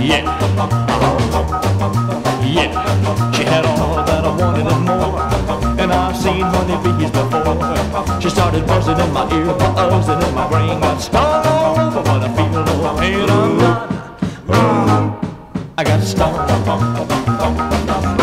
Yeah. 0.01 0.25
Uh-huh. 0.57 0.81
Yeah. 2.43 3.31
She 3.31 3.43
had 3.43 3.65
all 3.65 4.03
that 4.03 4.25
I 4.25 4.27
wanted 4.35 4.67
and 4.67 4.85
more. 4.85 5.32
I've 5.93 6.17
seen 6.17 6.41
honeybees 6.41 7.11
before. 7.11 8.21
She 8.21 8.29
started 8.29 8.65
buzzing 8.65 8.99
in 8.99 9.13
my 9.13 9.23
ear, 9.31 9.45
buzzing 9.45 10.21
in 10.27 10.33
my 10.33 10.47
brain. 10.49 10.79
Got 10.79 10.99
stung 11.01 11.45
all 11.45 11.79
over, 11.79 12.01
but 12.01 12.23
I 12.23 12.29
feel 12.35 12.63
no 12.65 12.95
pain. 12.99 13.29
I'm 13.29 13.57
not. 13.57 13.89
I 15.77 15.83
got 15.83 16.01
stung. 16.03 16.35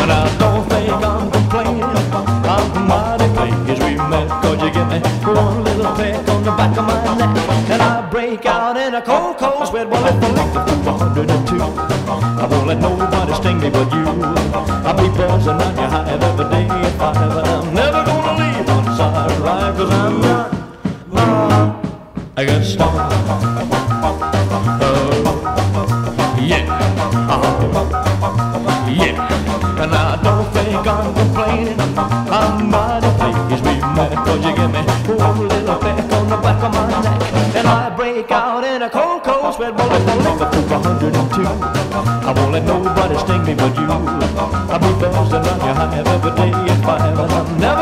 And 0.01 0.11
I 0.11 0.37
don't 0.39 0.69
think 0.69 0.93
I'm 0.93 1.31
complaining. 1.31 1.85
I'm 1.85 2.87
mighty 2.89 3.29
pleased 3.35 3.83
we 3.83 3.95
met. 3.97 4.29
You 4.61 4.71
give 4.71 4.89
me 4.89 4.99
one 5.25 5.65
little 5.65 5.93
peck 5.97 6.29
on 6.29 6.43
the 6.43 6.51
back 6.51 6.77
of 6.77 6.85
my 6.87 6.95
neck. 7.17 7.71
And 7.71 7.83
I 7.83 8.09
break 8.11 8.47
out 8.47 8.77
in 8.77 8.95
a 8.95 9.03
cold, 9.03 9.39
cold 9.39 9.69
sweat. 9.69 9.89
Well, 9.89 10.05
if 10.07 10.23
I 10.23 10.29
lick 10.39 10.53
the 10.53 10.75
102, 10.91 11.61
I 12.43 12.47
won't 12.51 12.67
let 12.67 12.79
nobody 12.79 13.35
sting 13.35 13.59
me 13.61 13.71
but 13.71 13.93
you. 13.93 14.05
I'll 14.87 14.95
be 14.97 15.09
buzzing 15.17 15.55
on 15.55 15.77
your 15.77 15.89
hive 15.89 16.23
every 16.23 16.45
day 16.51 16.60
Cause 34.31 34.45
you 34.47 34.55
give 34.55 34.71
me 34.71 34.79
one 35.19 35.49
little 35.49 35.79
peck 35.81 36.13
on 36.13 36.29
the 36.31 36.37
back 36.37 36.63
of 36.63 36.73
my 36.73 36.87
neck. 37.03 37.57
And 37.57 37.67
I 37.67 37.91
break 37.97 38.31
out 38.31 38.63
in 38.63 38.83
a 38.83 38.89
cold, 38.89 39.25
cold 39.25 39.57
sweat. 39.57 39.75
If 39.75 39.81
I 39.81 40.39
up 40.39 40.53
to 40.53 40.61
102, 40.71 41.43
I 41.43 42.33
won't 42.37 42.53
let 42.53 42.63
nobody 42.63 43.19
sting 43.19 43.43
me 43.43 43.55
but 43.59 43.75
you. 43.75 43.91
I'll 43.91 44.79
be 44.79 44.87
buzzing 45.03 45.43
on 45.51 45.59
your 45.67 45.75
hive 45.75 46.07
every 46.07 46.31
day 46.39 46.53
at 46.55 46.79
five. 46.87 47.19
I'm 47.19 47.59
never 47.59 47.80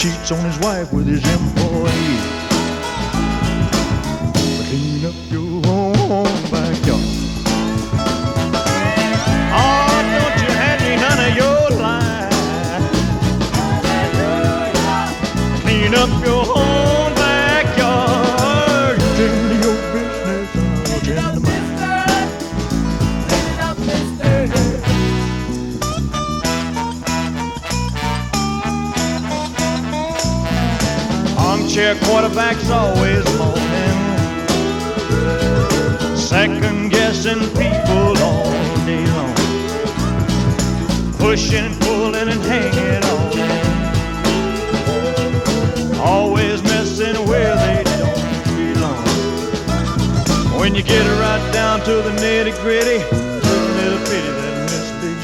cheats 0.00 0.32
on 0.32 0.42
his 0.46 0.58
wife 0.60 0.90
with 0.94 1.06
his 1.06 1.22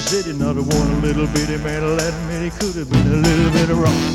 big 0.07 0.25
city, 0.25 0.33
not 0.39 0.57
a 0.57 0.63
one 0.63 1.03
little 1.03 1.27
bitty 1.29 1.57
man 1.59 1.83
will 1.83 1.99
admit 1.99 2.43
he 2.43 2.51
could 2.59 2.75
have 2.77 2.91
been 2.91 3.07
a 3.07 3.17
little 3.17 3.51
bit 3.51 3.69
wrong. 3.71 4.15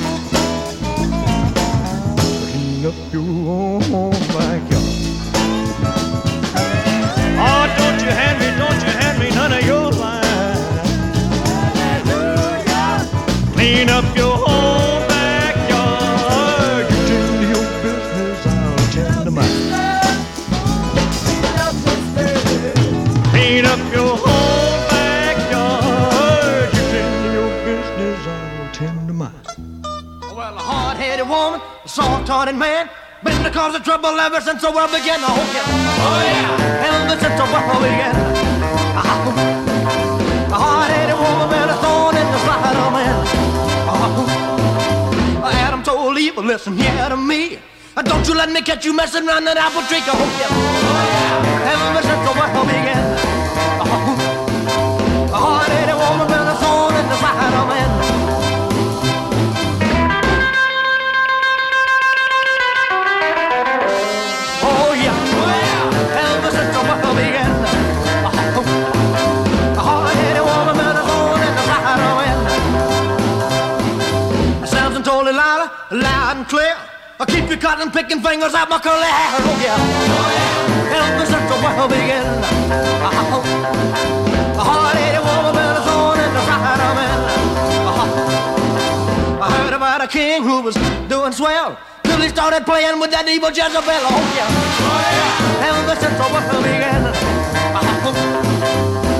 Clean 2.18 2.86
up 2.86 3.14
your 3.14 3.84
own 3.96 4.12
backyard. 4.12 4.84
Oh, 7.44 7.66
don't 7.78 8.00
you 8.02 8.12
hand 8.12 8.40
me, 8.40 8.48
don't 8.58 8.82
you 8.86 8.94
hand 9.02 9.20
me 9.20 9.30
none 9.32 9.54
of 9.54 9.66
your 9.66 9.92
line. 9.92 10.22
Clean 13.54 13.90
up 13.90 14.16
your 14.16 14.50
own 14.50 14.91
man, 32.62 32.88
been 33.24 33.42
the 33.42 33.50
cause 33.50 33.74
of 33.76 33.84
trouble 33.84 34.14
ever 34.20 34.40
since 34.40 34.62
the 34.62 34.70
world 34.72 34.92
began. 34.92 35.18
Oh 35.26 35.34
yeah, 35.56 35.66
oh 36.08 36.22
yeah, 36.30 36.90
ever 36.90 37.18
since 37.20 37.36
the 37.42 37.48
world 37.50 37.82
began. 37.82 38.14
Ah, 39.02 40.54
A 40.54 40.58
hard-headed 40.64 41.18
woman 41.18 41.48
been 41.50 41.70
a 41.74 41.78
thorn 41.82 42.16
in 42.22 42.28
the 42.34 42.40
side 42.46 42.78
of 42.78 42.94
man. 42.94 43.18
Ah, 43.90 45.66
Adam 45.66 45.82
told 45.82 46.18
Eve, 46.20 46.38
listen 46.38 46.78
here 46.78 47.10
to 47.10 47.18
me. 47.18 47.58
Don't 48.06 48.28
you 48.28 48.36
let 48.36 48.52
me 48.52 48.62
catch 48.62 48.86
you 48.86 48.94
messing 48.94 49.28
around 49.28 49.46
that 49.46 49.58
apple 49.58 49.82
tree. 49.90 50.04
Oh, 50.06 50.22
yeah. 50.42 51.74
Ever 51.74 52.02
since 52.08 52.22
the 52.28 52.34
world 52.38 52.68
began. 52.68 53.11
I 77.52 77.56
keep 77.56 77.64
you 77.64 77.68
cutting, 77.68 77.92
picking 77.92 78.24
fingers 78.24 78.54
at 78.56 78.70
my 78.70 78.80
curly 78.80 79.04
hair. 79.04 79.36
Oh 79.36 79.60
yeah. 79.60 79.76
Help 80.88 81.20
us 81.20 81.32
let 81.36 81.44
the 81.52 81.60
world 81.60 81.92
begin. 81.92 82.24
Oh, 84.56 84.96
any 84.96 85.20
woman 85.20 85.52
been 85.52 85.76
a 85.76 85.84
thorn 85.84 86.16
in 86.16 86.32
the 86.32 86.42
side 86.48 86.80
of 86.80 86.96
man. 86.96 87.20
Oh, 87.92 88.08
I 89.42 89.52
heard 89.52 89.74
about 89.74 90.00
a 90.00 90.08
king 90.08 90.44
who 90.44 90.62
was 90.62 90.76
doing 91.10 91.34
swell. 91.34 91.78
Till 92.04 92.22
he 92.22 92.30
started 92.30 92.64
playing 92.64 93.02
with 93.02 93.12
that 93.12 93.28
evil 93.28 93.50
Jezebel. 93.50 93.84
Oh 93.84 94.24
yeah. 94.32 94.48
Help 95.60 95.92
us 95.92 96.00
let 96.00 96.16
the 96.16 96.28
world 96.32 96.64
begin. 96.64 97.04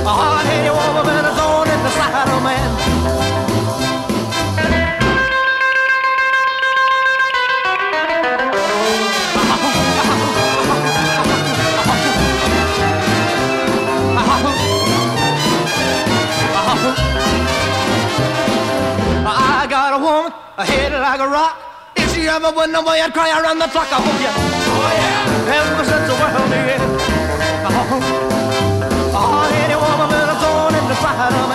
Oh, 0.08 0.40
any 0.48 0.72
woman 0.72 1.04
been 1.04 1.26
a 1.28 1.36
thorn 1.36 1.68
in 1.68 1.84
the 1.84 1.92
side 2.00 2.32
of 2.32 2.44
man. 2.48 2.81
A 20.58 20.66
head 20.66 20.92
like 20.94 21.20
a 21.20 21.28
rock. 21.28 21.58
If 21.96 22.14
she 22.14 22.28
ever 22.28 22.52
went 22.52 22.76
away, 22.76 23.02
I'd 23.02 23.14
cry 23.14 23.30
around 23.40 23.60
the 23.60 23.68
clock. 23.68 23.88
Oh 23.92 24.04
yeah, 24.22 24.34
oh 24.36 24.92
yeah. 25.00 25.56
Ever 25.58 25.84
since 25.84 26.08
the 26.08 26.16
world 26.22 26.50
began. 26.50 26.82
Oh, 27.64 27.96
oh, 27.96 28.02
oh 29.20 29.44
any 29.62 29.76
woman 29.76 30.08
been 30.10 30.30
a 30.30 30.36
thorn 30.42 30.74
in 30.76 30.86
the 30.88 30.96
side 30.96 31.34
of. 31.34 31.52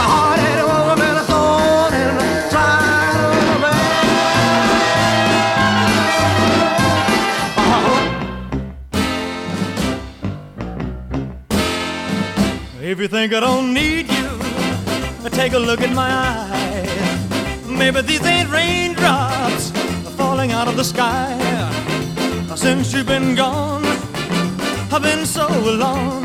Oh, 0.00 0.04
oh, 0.04 0.32
any 0.38 0.64
woman 0.70 0.96
been 1.02 1.16
a 1.16 1.24
thorn 1.30 1.92
in 1.94 2.12
the 2.18 2.26
side 2.52 3.20
of 3.26 3.60
man. 3.64 3.82
Oh, 7.58 7.88
oh. 7.88 8.00
If 12.80 12.96
you 13.00 13.08
think 13.08 13.32
I 13.32 13.40
don't 13.40 13.74
need 13.74 14.08
you, 14.10 14.27
take 15.30 15.52
a 15.52 15.58
look 15.58 15.80
at 15.80 15.92
my 15.94 16.10
eyes. 16.10 17.66
Maybe 17.66 18.00
these 18.02 18.24
ain't 18.24 18.50
raindrops 18.50 19.70
falling 20.16 20.52
out 20.52 20.68
of 20.68 20.76
the 20.76 20.84
sky. 20.84 21.36
Since 22.56 22.92
you've 22.92 23.06
been 23.06 23.34
gone, 23.34 23.84
I've 24.92 25.02
been 25.02 25.24
so 25.26 25.46
alone. 25.46 26.24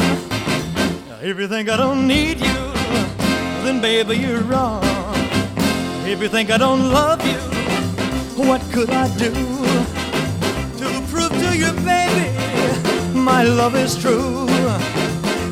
If 1.22 1.40
you 1.40 1.48
think 1.48 1.70
I 1.70 1.78
don't 1.78 2.08
need 2.08 2.40
you, 2.40 2.60
then 3.64 3.82
baby 3.82 4.18
you're 4.18 4.42
wrong. 4.42 4.84
If 6.06 6.22
you 6.22 6.28
think 6.28 6.50
I 6.50 6.58
don't 6.58 6.90
love 6.92 7.26
you, 7.26 7.40
what 8.48 8.62
could 8.74 8.90
I 8.90 9.08
do 9.18 9.34
to 10.80 10.88
prove 11.12 11.32
to 11.32 11.58
you, 11.58 11.72
baby, 11.86 12.30
my 13.14 13.44
love 13.44 13.76
is 13.76 13.96
true? 13.96 14.48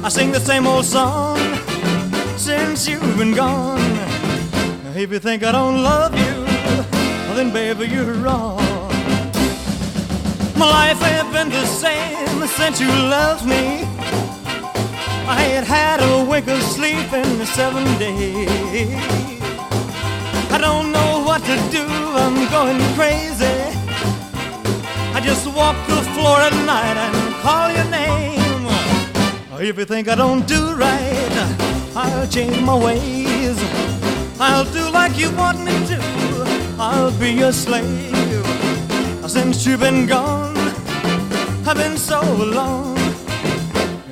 I 0.04 0.10
sing 0.10 0.32
the 0.32 0.40
same 0.40 0.66
old 0.68 0.86
song 0.86 1.31
since 2.42 2.88
you've 2.88 3.18
been 3.20 3.34
gone. 3.34 3.80
If 4.96 5.12
you 5.12 5.20
think 5.20 5.44
I 5.44 5.52
don't 5.52 5.84
love 5.84 6.12
you, 6.18 6.46
then 7.36 7.54
baby 7.54 7.86
you're 7.88 8.14
wrong. 8.14 8.58
My 10.58 10.68
life 10.80 11.00
ain't 11.04 11.32
been 11.32 11.50
the 11.50 11.66
same 11.68 12.48
since 12.48 12.82
you 12.82 12.88
left 12.88 13.46
me. 13.46 13.86
I 15.28 15.38
ain't 15.52 15.68
had 15.68 16.00
a 16.02 16.26
wink 16.26 16.48
of 16.48 16.60
sleep 16.64 17.14
in 17.14 17.46
seven 17.46 17.86
days. 18.00 18.90
I 20.50 20.58
don't 20.60 20.92
know 20.92 21.24
what 21.24 21.42
to 21.44 21.56
do, 21.78 21.86
I'm 22.24 22.38
going 22.50 22.82
crazy. 22.96 23.60
I 25.16 25.22
just 25.24 25.46
walk 25.46 25.78
the 25.88 26.02
floor 26.14 26.38
at 26.40 26.56
night 26.66 26.98
and 27.06 27.36
call 27.46 27.72
your 27.72 27.90
name. 27.92 28.66
If 29.62 29.78
you 29.78 29.86
think 29.86 30.08
I 30.08 30.16
don't 30.16 30.48
do 30.48 30.74
right, 30.74 31.81
I'll 31.96 32.28
change 32.28 32.60
my 32.62 32.78
ways. 32.78 33.58
I'll 34.40 34.66
do 34.72 34.90
like 34.92 35.18
you 35.18 35.30
want 35.36 35.60
me 35.60 35.74
to. 35.88 36.00
I'll 36.80 37.12
be 37.20 37.32
your 37.32 37.52
slave. 37.52 38.46
Since 39.28 39.66
you've 39.66 39.82
been 39.82 40.08
gone, 40.08 40.58
I've 41.68 41.78
been 41.78 41.98
so 41.98 42.22
alone. 42.22 42.98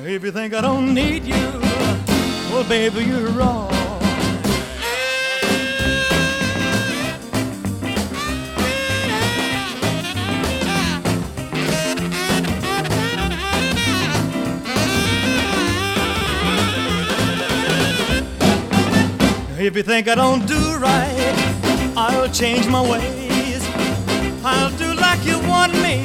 If 0.04 0.24
you 0.24 0.30
think 0.30 0.54
I 0.54 0.60
don't 0.60 0.92
need 0.94 1.24
you, 1.24 1.60
well, 2.50 2.64
baby, 2.64 3.04
you're 3.04 3.28
wrong. 3.30 3.79
If 19.62 19.76
you 19.76 19.82
think 19.82 20.08
I 20.08 20.14
don't 20.14 20.46
do 20.46 20.78
right, 20.78 21.92
I'll 21.94 22.30
change 22.30 22.66
my 22.66 22.80
ways. 22.80 23.60
I'll 24.42 24.70
do 24.78 24.94
like 24.94 25.22
you 25.26 25.38
want 25.40 25.74
me. 25.74 26.02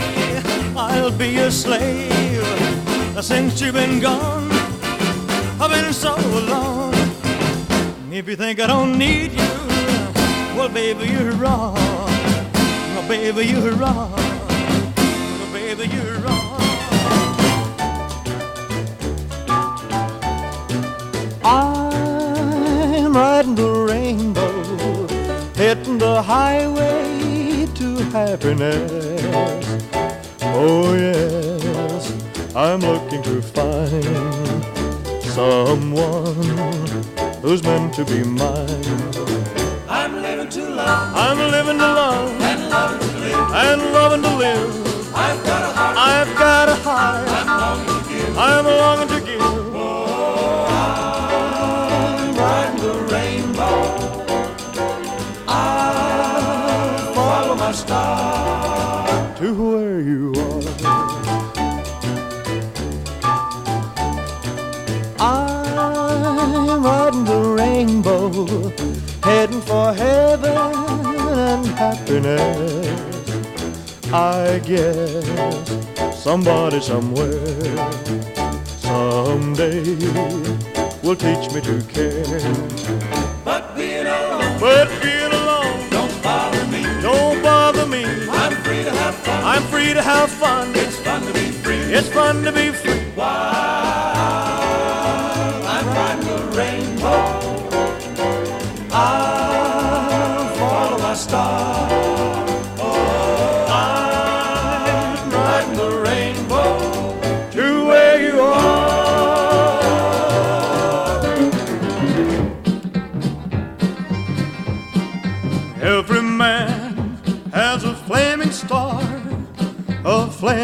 I'll 0.75 1.09
be 1.09 1.29
your 1.29 1.49
slave. 1.51 2.43
Since 3.21 3.61
you've 3.61 3.75
been 3.75 4.01
gone, 4.01 4.51
I've 5.61 5.71
been 5.71 5.93
so 5.93 6.15
alone. 6.15 6.93
If 8.11 8.27
you 8.27 8.35
think 8.35 8.59
I 8.59 8.67
don't 8.67 8.97
need 8.97 9.31
you, 9.31 9.55
well, 10.57 10.67
baby, 10.67 11.07
you're 11.07 11.31
wrong. 11.31 11.75
Well, 11.75 13.07
baby, 13.07 13.45
you're 13.45 13.71
wrong. 13.75 14.34
Hitting 25.65 25.97
the 25.97 26.21
highway 26.21 27.65
to 27.73 27.95
happiness. 28.13 29.65
Oh, 30.43 30.93
yes, 30.93 32.03
I'm 32.55 32.81
looking 32.81 33.23
to 33.23 33.41
find 33.41 34.03
someone 35.23 36.35
who's 37.41 37.63
meant 37.63 37.95
to 37.95 38.05
be 38.05 38.23
mine. 38.23 39.01
I'm 39.89 40.21
living 40.21 40.49
to 40.49 40.69
love 40.69 41.15
I'm 41.25 41.39
living 41.55 41.79
to 41.79 41.89
love 41.99 42.41
and 42.41 42.69
loving 42.69 42.99
to 42.99 43.17
live. 43.23 43.53
and 43.65 43.81
loving 43.97 44.21
to 44.21 44.35
live. 44.43 45.15
I've 45.15 45.43
got 45.49 45.61
a 45.63 45.71
heart 45.77 45.97
I've 45.97 46.31
got 46.37 46.69
a 46.69 46.75
heart 46.75 47.27
I'm 47.27 47.47
longing 47.61 48.03
to 48.03 48.09
give. 48.09 48.37
I'm 48.37 48.65
longing 48.65 49.07
to 49.07 49.19
give. 49.25 49.44
Star. 57.85 59.35
to 59.37 59.53
where 59.53 59.99
you 59.99 60.33
are. 60.37 60.63
I'm 65.19 66.83
riding 66.83 67.25
the 67.25 67.41
rainbow, 67.57 68.29
heading 69.23 69.61
for 69.61 69.93
heaven 69.93 70.55
and 71.47 71.65
happiness. 71.65 72.87
I 74.13 74.59
guess 74.59 76.23
somebody 76.23 76.79
somewhere 76.81 77.75
someday 78.79 79.83
will 81.03 81.15
teach 81.15 81.51
me 81.53 81.61
to 81.61 81.81
care. 81.93 82.74
Have 90.27 90.39
fun. 90.39 90.71
It's 90.75 90.97
fun 90.99 91.21
to 91.21 91.33
be 91.33 91.51
free. 91.51 91.75
It's 91.75 92.09
fun 92.09 92.43
to 92.43 92.51
be 92.51 92.69
free. 92.71 93.01
I'm 93.17 93.54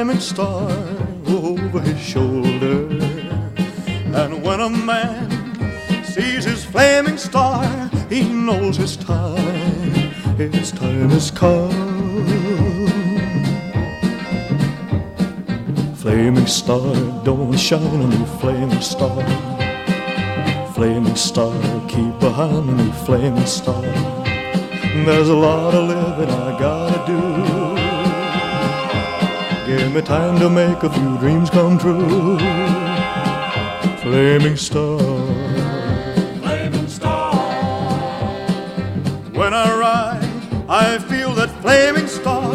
flaming 0.01 0.19
star 0.19 0.67
over 1.27 1.79
his 1.79 1.99
shoulder. 1.99 2.87
And 4.19 4.41
when 4.41 4.59
a 4.59 4.67
man 4.67 5.29
sees 6.03 6.43
his 6.43 6.65
flaming 6.65 7.17
star, 7.17 7.63
he 8.09 8.23
knows 8.27 8.77
his 8.77 8.97
time, 8.97 9.53
his 10.37 10.71
time 10.71 11.09
has 11.11 11.29
come. 11.29 12.25
Flaming 15.97 16.47
star, 16.47 16.95
don't 17.23 17.55
shine 17.55 18.01
on 18.01 18.09
me, 18.09 18.25
flaming 18.39 18.81
star. 18.81 19.21
Flaming 20.73 21.15
star, 21.15 21.53
keep 21.87 22.19
behind 22.19 22.75
me, 22.75 22.91
flaming 23.05 23.45
star. 23.45 23.83
There's 25.05 25.29
a 25.29 25.35
lot 25.35 25.75
of 25.75 25.87
living 25.89 26.33
I 26.33 26.57
gotta 26.57 27.05
do. 27.05 27.60
Give 29.77 29.93
me 29.93 30.01
time 30.01 30.37
to 30.39 30.49
make 30.49 30.83
a 30.83 30.89
few 30.89 31.17
dreams 31.19 31.49
come 31.49 31.79
true. 31.79 32.37
Flaming 34.01 34.57
star. 34.57 34.99
Flaming 36.41 36.89
star. 36.89 37.33
When 39.31 39.53
I 39.53 39.67
ride, 39.79 40.29
I 40.67 40.99
feel 40.99 41.33
that 41.35 41.51
flaming 41.61 42.07
star. 42.07 42.53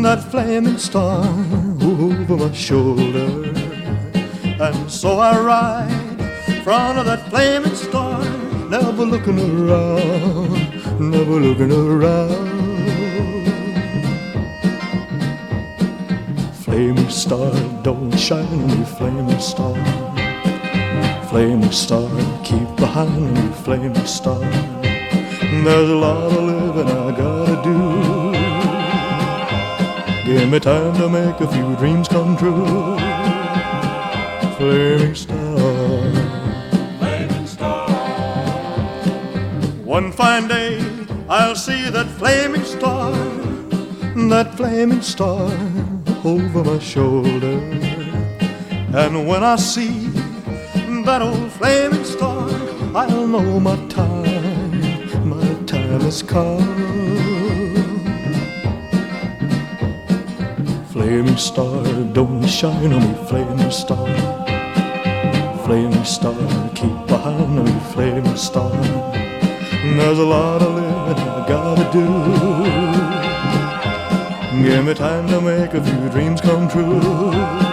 That 0.00 0.24
flaming 0.30 0.78
star 0.78 1.26
over 1.82 2.36
my 2.38 2.52
shoulder. 2.52 3.52
And 4.64 4.90
so 4.90 5.18
I 5.18 5.38
ride 5.38 6.20
in 6.48 6.62
front 6.62 6.98
of 6.98 7.04
that 7.04 7.28
flaming 7.28 7.74
star, 7.74 8.24
never 8.70 9.04
looking 9.04 9.38
around, 9.38 11.00
never 11.10 11.38
looking 11.38 11.70
around. 11.70 12.57
Flaming 16.68 17.08
star, 17.08 17.50
don't 17.82 18.14
shine 18.18 18.66
me, 18.66 18.84
flaming 18.84 19.40
star. 19.40 19.74
Flaming 21.30 21.72
star, 21.72 22.10
keep 22.44 22.68
behind 22.76 23.32
me, 23.32 23.52
flaming 23.64 24.04
star. 24.04 24.38
There's 24.38 25.88
a 25.88 25.94
lot 25.94 26.30
of 26.30 26.42
living 26.44 26.88
I 26.88 27.10
gotta 27.16 27.56
do. 27.64 27.78
Give 30.26 30.48
me 30.50 30.60
time 30.60 30.94
to 30.98 31.08
make 31.08 31.40
a 31.40 31.48
few 31.50 31.74
dreams 31.76 32.06
come 32.06 32.36
true. 32.36 32.66
Flaming 34.58 35.14
star. 35.14 35.56
Flaming 36.98 37.46
star. 37.46 37.88
One 39.86 40.12
fine 40.12 40.48
day, 40.48 40.84
I'll 41.30 41.56
see 41.56 41.88
that 41.88 42.08
flaming 42.18 42.64
star, 42.64 43.12
that 44.28 44.54
flaming 44.54 45.00
star 45.00 45.48
over 46.28 46.62
my 46.62 46.78
shoulder. 46.78 47.56
And 49.02 49.26
when 49.26 49.42
I 49.42 49.56
see 49.56 50.08
that 51.06 51.22
old 51.22 51.50
flaming 51.52 52.04
star, 52.04 52.48
I'll 52.94 53.26
know 53.26 53.58
my 53.58 53.76
time, 53.88 55.28
my 55.34 55.48
time 55.64 56.00
has 56.08 56.22
come. 56.22 56.68
Flaming 60.92 61.38
star, 61.38 61.82
don't 62.12 62.46
shine 62.46 62.92
on 62.92 63.02
me, 63.08 63.14
flaming 63.28 63.70
star. 63.70 64.08
Flaming 65.64 66.04
star, 66.04 66.34
keep 66.74 66.98
behind 67.06 67.64
me, 67.64 67.72
flaming 67.92 68.36
star. 68.36 68.70
There's 69.98 70.18
a 70.18 70.28
lot 70.36 70.60
of 70.60 70.74
living 70.74 71.28
I 71.38 71.48
gotta 71.48 71.86
do. 71.98 72.47
Give 74.62 74.84
me 74.84 74.92
time 74.94 75.28
to 75.28 75.40
make 75.40 75.72
a 75.72 75.80
few 75.80 76.08
dreams 76.10 76.40
come 76.40 76.68
true. 76.68 77.67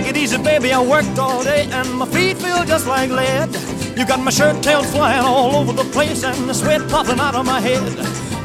Take 0.00 0.10
it 0.10 0.16
easy, 0.18 0.36
baby. 0.36 0.72
I 0.72 0.82
worked 0.82 1.18
all 1.18 1.42
day 1.42 1.68
and 1.72 1.88
my 1.94 2.06
feet 2.06 2.36
feel 2.36 2.62
just 2.64 2.86
like 2.86 3.10
lead. 3.10 3.48
You 3.96 4.04
got 4.04 4.20
my 4.20 4.30
shirt 4.30 4.62
tails 4.62 4.90
flying 4.90 5.24
all 5.24 5.56
over 5.56 5.72
the 5.72 5.88
place 5.96 6.22
and 6.22 6.48
the 6.48 6.52
sweat 6.52 6.82
popping 6.90 7.18
out 7.18 7.34
of 7.34 7.46
my 7.46 7.60
head. 7.60 7.82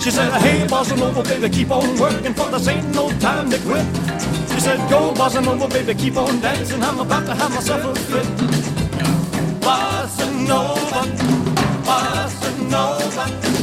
She 0.02 0.12
said, 0.12 0.32
hey, 0.44 0.66
bossa 0.68 0.98
nova, 0.98 1.24
baby, 1.24 1.50
keep 1.50 1.70
on 1.70 2.00
working 2.00 2.34
for 2.34 2.50
this 2.52 2.68
ain't 2.70 2.96
no 2.96 3.10
time 3.20 3.50
to 3.50 3.58
quit. 3.68 3.86
She 4.52 4.60
said, 4.62 4.80
go, 4.90 5.14
bossa 5.14 5.44
nova, 5.44 5.68
baby, 5.68 5.94
keep 5.94 6.16
on 6.16 6.40
dancing. 6.40 6.82
I'm 6.82 7.00
about 7.00 7.26
to 7.26 7.36
have 7.36 7.54
myself 7.54 7.84
a 7.84 7.94
fit. 8.10 8.28
Bossa 9.66 10.28
nova, 10.48 11.02
bossa 11.88 12.50
nova. 12.72 13.61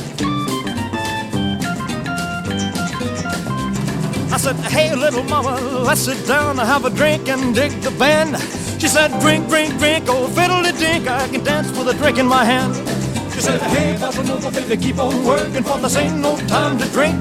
I 4.38 4.40
said, 4.40 4.56
hey, 4.70 4.94
little 4.94 5.24
mama, 5.24 5.58
let's 5.82 6.02
sit 6.02 6.24
down 6.28 6.60
and 6.60 6.68
have 6.68 6.84
a 6.84 6.90
drink 6.90 7.28
and 7.28 7.52
dig 7.52 7.72
the 7.82 7.90
band. 7.98 8.40
She 8.80 8.86
said, 8.86 9.10
drink, 9.18 9.48
drink, 9.48 9.76
drink, 9.78 10.04
oh, 10.06 10.28
fiddly 10.28 10.70
dink, 10.78 11.08
I 11.08 11.26
can 11.26 11.42
dance 11.42 11.76
with 11.76 11.88
a 11.88 11.94
drink 11.94 12.18
in 12.18 12.26
my 12.28 12.44
hand. 12.44 12.72
She 13.34 13.40
said, 13.40 13.60
hey, 13.60 13.96
bossa 13.96 14.24
nova, 14.24 14.52
baby, 14.52 14.80
keep 14.80 15.00
on 15.00 15.24
working, 15.24 15.64
for 15.64 15.78
this 15.78 15.96
ain't 15.96 16.18
no 16.18 16.36
time 16.46 16.78
to 16.78 16.86
drink. 16.90 17.20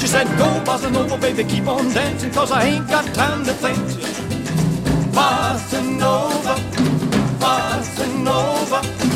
She 0.00 0.08
said, 0.08 0.26
go 0.36 0.46
bossa 0.66 0.90
nova, 0.90 1.16
baby, 1.16 1.44
keep 1.44 1.68
on 1.68 1.90
dancing, 1.90 2.32
cause 2.32 2.50
I 2.50 2.64
ain't 2.64 2.88
got 2.88 3.04
time 3.14 3.44
to 3.44 3.52
think. 3.52 3.78
Bossa 5.14 5.80
nova, 5.96 6.56
bossa 7.38 8.04
nova. 8.24 9.07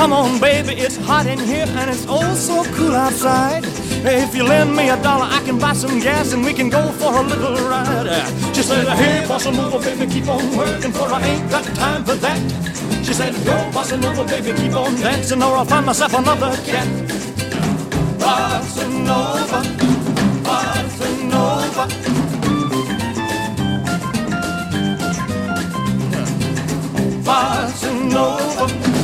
Come 0.00 0.14
on, 0.14 0.40
baby, 0.40 0.72
it's 0.80 0.96
hot 0.96 1.26
in 1.26 1.38
here 1.38 1.66
and 1.68 1.90
it's 1.90 2.06
oh 2.08 2.32
so 2.34 2.64
cool 2.72 2.94
outside. 2.94 3.62
If 4.22 4.34
you 4.34 4.44
lend 4.44 4.74
me 4.74 4.88
a 4.88 4.96
dollar, 5.02 5.26
I 5.28 5.42
can 5.44 5.58
buy 5.58 5.74
some 5.74 6.00
gas 6.00 6.32
and 6.32 6.42
we 6.42 6.54
can 6.54 6.70
go 6.70 6.90
for 6.92 7.12
a 7.14 7.22
little 7.22 7.54
ride. 7.68 8.08
She 8.56 8.62
said, 8.62 8.88
hey, 9.00 9.26
bossa 9.28 9.54
nova, 9.54 9.78
baby, 9.78 10.10
keep 10.10 10.26
on 10.26 10.56
working 10.56 10.90
for 10.92 11.06
I 11.12 11.20
ain't 11.20 11.50
got 11.50 11.64
time 11.76 12.02
for 12.02 12.14
that. 12.14 12.40
She 13.04 13.12
said, 13.12 13.34
go, 13.44 13.56
bossa 13.76 14.00
nova, 14.00 14.24
baby, 14.24 14.56
keep 14.58 14.72
on 14.72 14.94
dancing 14.94 15.42
or 15.42 15.54
I'll 15.58 15.66
find 15.66 15.84
myself 15.84 16.14
another 16.14 16.56
cat. 16.64 16.88
Bossa 18.22 18.86
nova, 19.08 19.60
bossa 20.46 21.08
nova. 21.32 21.84
Bossa 27.26 27.90
nova, 28.14 28.99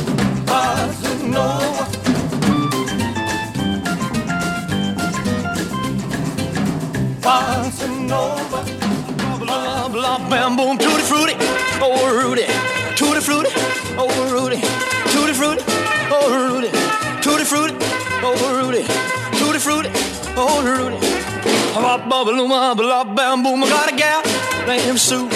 Bossa 7.27 7.87
nova. 7.87 8.63
Blah, 9.37 9.89
blah, 9.89 10.17
bam, 10.29 10.55
boom, 10.55 10.77
tutti 10.77 11.01
frutti, 11.01 11.35
oh 11.81 12.07
Rudy. 12.09 12.45
Tutti 12.95 13.19
frutti, 13.19 13.51
oh 13.97 14.31
Rudy. 14.31 14.61
Tutti 15.11 15.33
frutti, 15.33 15.61
oh 16.09 16.29
Rudy. 16.31 16.69
Tutti 17.19 17.43
frutti, 17.43 17.75
oh 18.23 18.61
Rudy. 18.61 18.85
Tutti 19.37 19.59
frutti, 19.59 19.89
oh 20.37 20.61
Rudy. 20.61 20.97
Blah, 21.73 21.97
blah, 21.97 22.23
blah, 22.23 22.73
blah, 22.73 23.03
bam, 23.03 23.43
boom. 23.43 23.61
I 23.61 23.67
got 23.67 23.91
a 23.91 23.95
gal 23.97 24.21
named 24.65 24.97
Sue. 24.97 25.29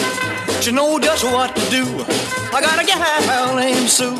She 0.61 0.71
know 0.71 0.97
just 0.97 1.25
what 1.25 1.53
to 1.57 1.69
do. 1.69 1.83
I 2.53 2.61
got 2.61 2.81
a 2.81 2.85
gal 2.85 3.55
named 3.57 3.89
Sue. 3.89 4.15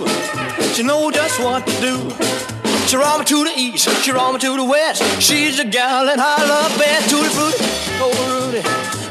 She 0.74 0.84
know 0.84 1.09
just 1.09 1.39
what 1.39 1.65
to 1.65 1.80
do. 1.80 2.51
She 2.88 2.98
roll 2.98 3.20
me 3.20 3.26
to 3.26 3.44
the 3.44 3.54
east, 3.56 3.90
she 4.04 4.12
roll 4.12 4.34
me 4.34 4.40
to 4.40 4.56
the 4.58 4.64
west. 4.64 5.02
She's 5.22 5.60
a 5.60 5.66
gal 5.66 6.06
that 6.06 6.20
I 6.20 6.38
love 6.46 6.78
best. 6.78 7.10
Tutti 7.10 7.30
frutti, 7.30 7.58
oh 8.02 8.12
Rudy. 8.32 8.62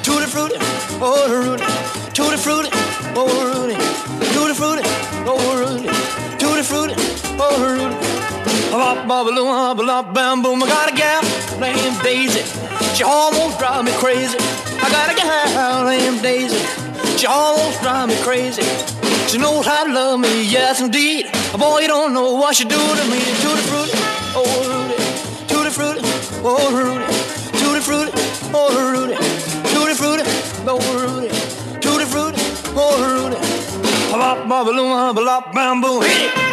Tutti 0.02 0.26
frutti, 0.26 0.56
oh 1.00 1.28
Rudy. 1.30 1.64
Tutti 2.12 2.36
frutti, 2.36 2.70
oh 3.16 3.28
Rudy. 3.48 3.76
Tutti 4.34 4.54
frutti, 4.54 4.82
oh 5.26 5.38
Rudy. 5.60 5.88
Tutti 6.38 6.62
frutti, 6.62 6.94
oh 7.38 7.56
Rudy. 7.64 7.96
Bop, 8.70 9.08
bop, 9.08 9.26
bop, 9.26 9.76
bop, 9.76 10.14
bam, 10.14 10.42
boom. 10.42 10.62
I 10.62 10.68
got 10.68 10.92
a 10.92 10.94
gal 10.94 11.22
named 11.58 12.02
Daisy. 12.02 12.42
She 12.94 13.02
almost 13.02 13.58
drive 13.58 13.84
me 13.84 13.92
crazy. 13.92 14.38
I 14.38 14.90
got 14.90 15.10
a 15.10 15.14
gal 15.16 15.84
named 15.86 16.22
Daisy. 16.22 16.58
She 17.16 17.26
almost 17.26 17.80
drive 17.82 18.08
me 18.08 18.16
crazy. 18.22 18.99
She 19.30 19.38
knows 19.38 19.64
how 19.64 19.84
to 19.84 19.92
love 19.92 20.18
me, 20.18 20.42
yes 20.42 20.80
indeed. 20.80 21.30
Boy, 21.56 21.82
you 21.82 21.86
don't 21.86 22.12
know 22.12 22.34
what 22.34 22.56
she 22.56 22.64
do 22.64 22.74
to 22.74 23.04
me. 23.12 23.20
Tutti 23.38 23.62
frutti, 23.70 23.96
oh 24.34 24.42
Rudy. 24.66 24.96
Tutti 25.46 25.70
frutti, 25.70 26.00
oh 26.42 26.58
Rudy. 26.74 27.04
Tutti 27.60 27.80
frutti, 27.80 28.10
oh 28.52 28.74
Rudy. 28.90 29.14
Tutti 29.70 29.94
frutti, 29.94 30.24
oh 30.66 30.80
Rudy. 30.98 31.28
Tutti 31.78 32.04
frutti, 32.06 32.42
oh 32.74 32.98
Rudy. 32.98 33.36
Bop, 34.10 34.48
bop, 34.48 34.66
bop, 34.66 35.14
bop, 35.14 35.54
bam, 35.54 35.80
boom. 35.80 36.02
Hit 36.02 36.22
it. 36.22 36.50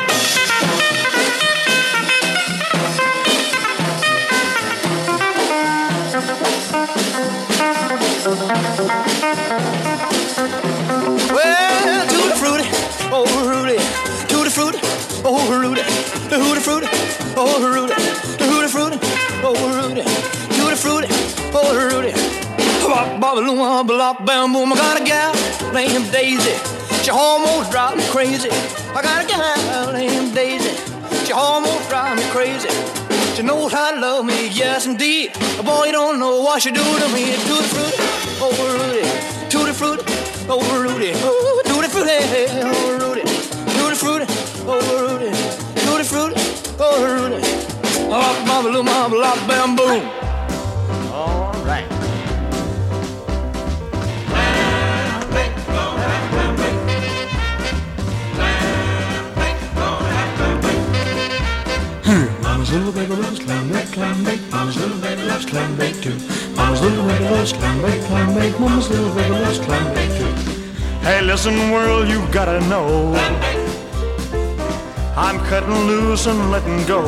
Well, 8.24 8.36
tutti 8.78 9.07
frutti, 12.38 12.64
oh 13.12 13.26
Rudy, 13.50 13.78
tutti 14.28 14.50
frutti, 14.50 14.80
oh 15.24 15.50
Rudy, 15.50 15.82
tutti 16.30 16.60
frutti, 16.60 16.88
oh 17.36 17.60
Rudy, 17.60 17.94
tutti 18.38 18.68
frutti, 18.68 19.00
oh 19.44 19.54
Rudy, 19.82 20.04
tutti 20.56 20.76
frutti, 20.76 21.08
oh 21.54 21.90
Rudy. 21.90 22.14
Bop, 22.88 23.20
bop, 23.20 23.36
bop, 23.44 23.88
bop, 23.88 24.26
bam, 24.26 24.54
boom. 24.54 24.72
I 24.72 24.76
got 24.76 25.02
a 25.02 25.04
gal 25.04 25.34
named 25.74 26.10
Daisy. 26.12 26.56
She 27.04 27.12
almost 27.12 27.70
drives 27.70 27.98
me 27.98 28.04
crazy. 28.10 28.50
I 28.96 29.02
got 29.02 29.26
a 29.26 29.28
gal 29.28 29.92
named 29.92 30.34
Daisy. 30.34 30.74
She 31.26 31.34
almost 31.34 31.90
drives 31.90 32.22
me 32.22 32.30
crazy. 32.32 32.70
She 33.36 33.44
knows 33.44 33.74
how 33.74 33.92
to 33.92 34.00
love 34.00 34.26
me, 34.26 34.48
yes 34.50 34.86
indeed. 34.86 35.34
Boy, 35.66 35.88
you 35.88 35.92
don't 35.92 36.18
know 36.18 36.40
what 36.42 36.62
she 36.62 36.72
do 36.72 36.82
to 36.82 37.08
me. 37.10 37.36
Tutti 37.46 37.68
frutti, 37.76 37.98
oh 38.40 38.56
Rudy, 38.80 39.04
tutti 39.50 39.74
frutti, 39.74 40.06
oh 40.48 40.64
Rudy, 40.82 41.12
oh 41.16 41.37
frutti, 42.08 42.48
oh 42.64 42.98
Rudy, 43.00 43.22
tutti 43.22 43.96
frutti, 43.96 44.26
oh 44.66 44.80
Rudy, 45.08 45.30
tutti 45.76 46.04
frutti, 46.04 46.42
oh 46.80 47.04
Rudy. 47.04 47.42
Oh, 48.10 48.44
mama, 48.48 48.70
little 48.70 48.84
mama, 48.84 49.16
lop, 49.16 49.38
bam, 49.48 49.76
boom. 49.76 50.10
All 51.12 51.52
right. 51.66 51.86
Mama's 62.42 62.72
little 62.72 62.92
baby 62.94 63.16
loves 63.16 63.40
clam 63.40 63.70
bake, 63.70 63.92
clam 63.92 64.24
bake. 64.24 64.40
Mama's 64.50 64.78
little 64.78 64.98
baby 65.00 65.24
loves 65.24 65.46
clam 65.46 65.76
bake 65.76 66.02
too. 66.02 66.16
Mama's 66.56 66.82
little 66.82 67.06
baby 67.06 67.26
loves 67.26 67.52
clam 67.52 67.82
bake, 67.82 68.02
clam 68.04 68.34
bake. 68.34 68.60
Mama's 68.60 68.90
little 68.90 69.14
baby 69.14 69.32
loves 69.32 69.60
clam 69.60 69.94
bake 69.94 70.18
too. 70.18 70.67
Hey, 71.08 71.22
listen, 71.22 71.72
world, 71.72 72.10
you 72.10 72.20
gotta 72.34 72.60
know. 72.68 73.16
I'm 75.16 75.40
cutting 75.48 75.88
loose 75.88 76.26
and 76.28 76.52
letting 76.52 76.86
go. 76.86 77.02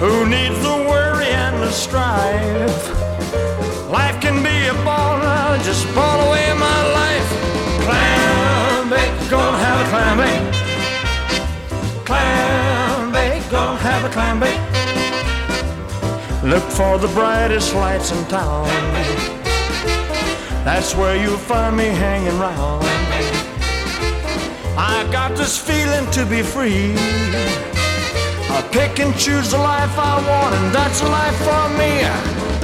Who 0.00 0.26
needs 0.26 0.60
the 0.60 0.74
worry 0.90 1.28
and 1.28 1.62
the 1.62 1.70
strife? 1.70 2.82
Life 3.88 4.20
can 4.20 4.42
be 4.42 4.66
a 4.66 4.74
ball 4.82 5.18
now, 5.18 5.56
just 5.62 5.86
ball 5.94 6.18
away 6.26 6.52
my 6.58 6.80
life. 7.00 7.30
Clam 7.84 8.90
bake, 8.90 9.30
gonna 9.30 9.58
have 9.58 9.78
a 9.86 9.88
clam 9.92 10.16
bake. 10.18 10.46
Clam 12.04 13.12
bake, 13.12 13.48
gonna 13.52 13.78
have 13.78 14.04
a 14.04 14.08
clam 14.08 14.40
bake. 14.40 14.60
Look 16.42 16.64
for 16.72 16.98
the 16.98 17.06
brightest 17.14 17.72
lights 17.72 18.10
in 18.10 18.24
town. 18.24 19.37
That's 20.68 20.94
where 20.94 21.16
you'll 21.16 21.38
find 21.38 21.78
me 21.78 21.86
hanging 21.86 22.38
round. 22.38 22.84
I 24.76 25.08
got 25.10 25.34
this 25.34 25.56
feeling 25.56 26.04
to 26.10 26.26
be 26.26 26.42
free. 26.42 26.92
I 28.50 28.60
pick 28.70 29.00
and 29.00 29.16
choose 29.16 29.50
the 29.50 29.56
life 29.56 29.98
I 29.98 30.20
want, 30.28 30.54
and 30.56 30.74
that's 30.74 31.00
a 31.00 31.08
life 31.08 31.38
for 31.38 31.68
me. 31.80 32.04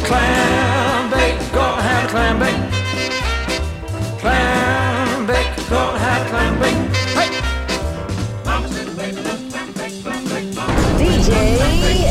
Clam 0.06 1.10
bake, 1.10 1.38
gonna 1.50 1.80
have 1.80 2.04
a 2.04 2.08
clam 2.12 2.38
bake. 2.40 2.60
Clam 4.20 5.26
bake, 5.26 5.56
gonna 5.70 5.98
have 5.98 6.26
a 6.26 6.28
clam 6.28 6.58
bake. 6.60 6.76
Hey! 7.16 7.30
DJ 11.00 11.30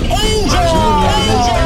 Angel. 0.09 0.73
Mama's 0.73 1.62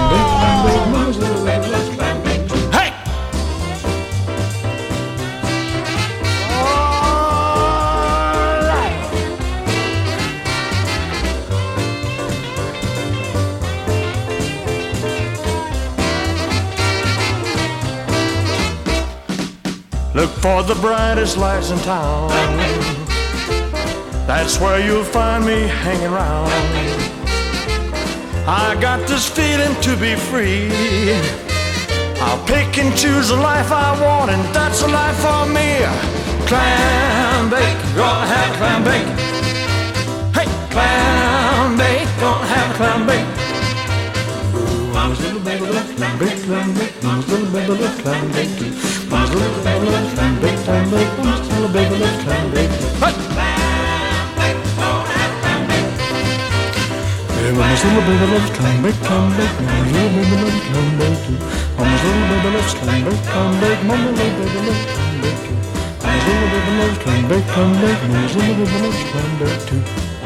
Look 20.17 20.31
for 20.41 20.63
the 20.63 20.73
brightest 20.73 21.37
lights 21.37 21.69
in 21.69 21.77
town. 21.85 22.29
That's 24.25 24.59
where 24.59 24.79
you'll 24.83 25.03
find 25.03 25.45
me 25.45 25.67
hanging 25.67 26.09
round. 26.09 26.51
I 28.47 28.75
got 28.81 29.07
this 29.07 29.29
feeling 29.29 29.79
to 29.81 29.95
be 29.95 30.15
free. 30.15 30.71
I'll 32.19 32.43
pick 32.47 32.79
and 32.79 32.97
choose 32.97 33.29
the 33.29 33.35
life 33.35 33.71
I 33.71 33.93
want, 34.01 34.31
and 34.31 34.41
that's 34.55 34.81
the 34.81 34.87
life 34.87 35.17
for 35.17 35.45
me. 35.53 35.85
Clam 36.49 37.51
bake, 37.51 37.77
gonna 37.95 38.25
have 38.25 38.51
clam 38.57 38.83
bake. 38.89 39.09
Hey, 40.33 40.47
clam 40.73 41.77
bake, 41.77 42.09
gonna 42.19 42.53
have 42.55 42.75
clam 42.75 43.05
bake. 43.05 43.27
a 44.97 45.09
little 45.09 45.41
baby, 45.41 45.95
clam 45.95 46.17
bake, 46.17 46.41
clam 46.41 46.73
bake. 46.73 47.03
a 47.03 47.17
little 47.29 47.51
baby, 47.53 48.01
clam 48.01 48.31
bake. 48.31 48.96
Mama's 49.09 49.31
little 49.33 49.63
baby 49.63 49.85
loves 49.87 50.13
come 50.15 50.41
back, 50.41 50.57
come 50.65 50.91
back. 50.91 51.07
Mama's 51.17 51.49
little 51.49 51.69
baby 51.71 51.95
loves 51.95 52.23
come 52.23 52.51
back 60.97 61.15
too. 61.23 61.37
Mama's 61.77 62.03
little 62.03 62.27
baby 62.27 62.49
loves 62.53 62.73
come 62.73 63.01
back, 63.03 63.17
come 63.23 63.53
back. 63.59 63.79
Mama's 63.87 64.03
little 64.03 64.33
baby 64.35 64.59
loves 64.67 64.85
come 64.91 65.11
back 65.21 65.37
too. 65.45 65.55
Mama's 66.03 66.25
little 66.27 66.49
baby 66.51 66.71
loves 66.77 66.97
come 67.03 67.23
back, 67.27 67.43
come 67.47 67.73
back. 67.81 67.97
Mama's 68.07 68.35
little 68.35 68.55
baby 68.55 68.77
loves 68.81 69.03
come 69.11 69.33
back 69.39 69.59
too. 69.67 70.16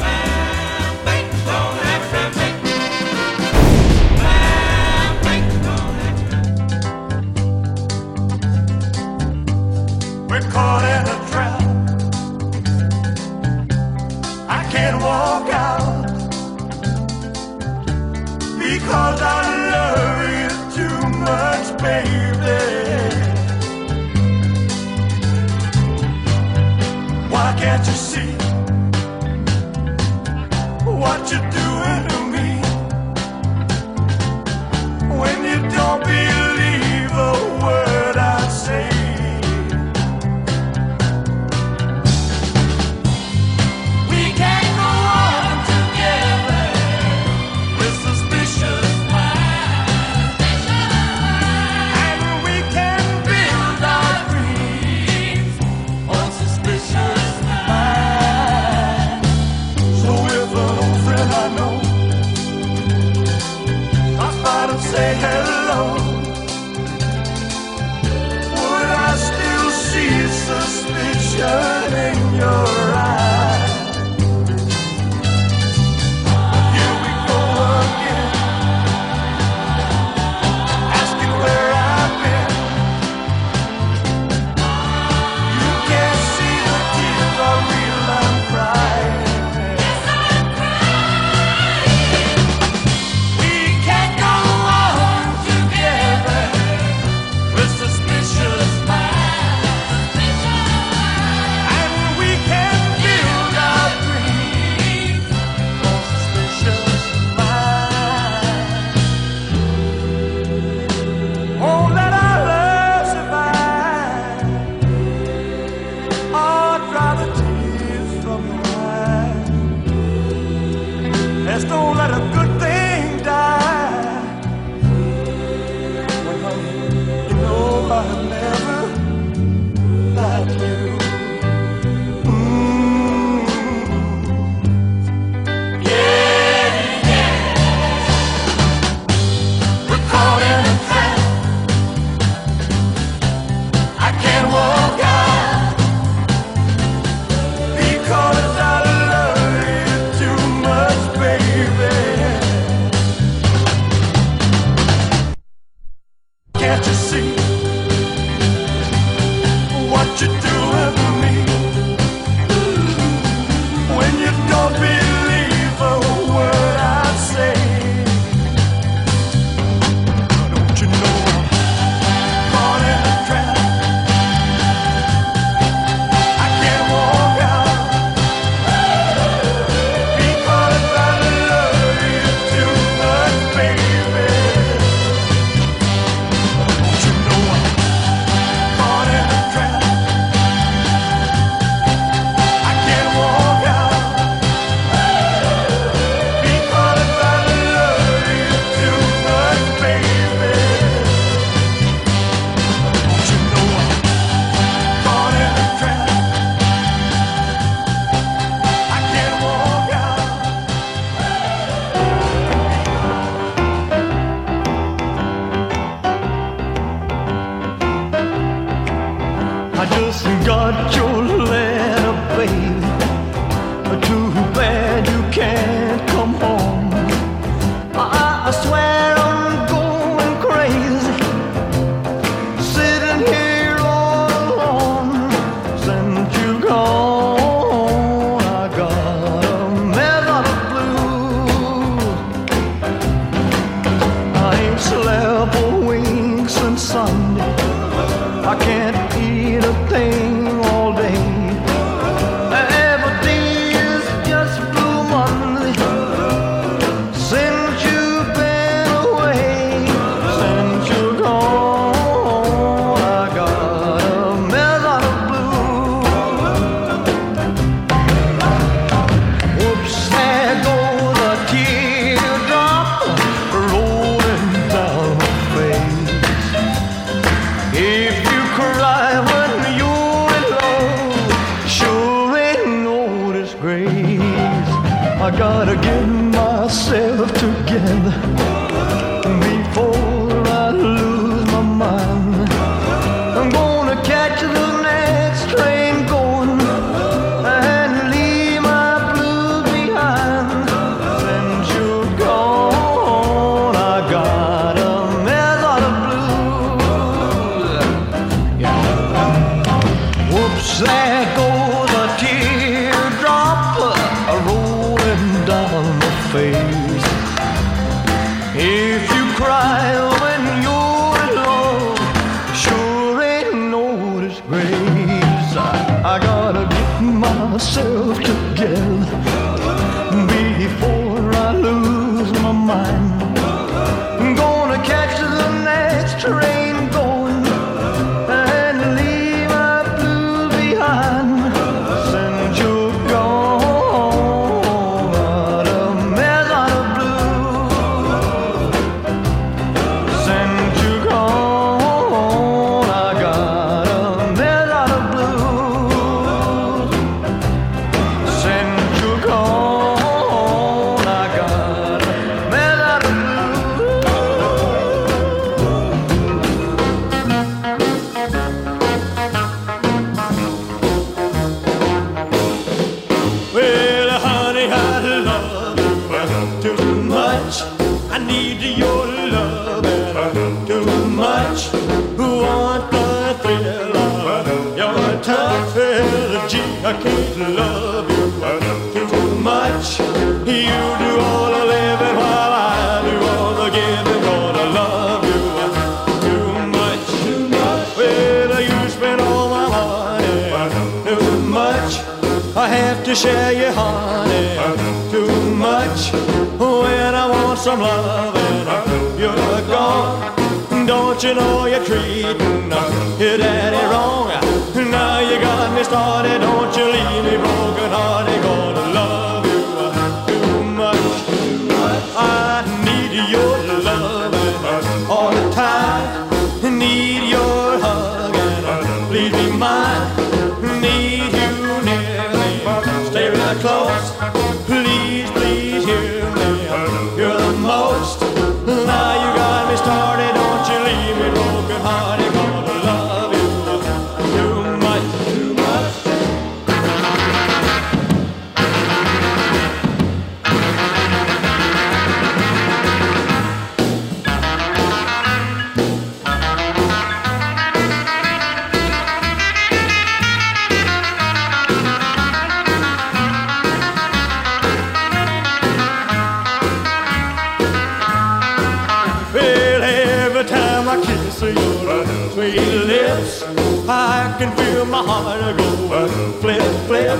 can 474.42 474.56
feel 474.56 474.84
my 474.84 475.02
heart 475.04 475.56
go 475.56 476.08
flip, 476.40 476.62
flip. 476.88 477.18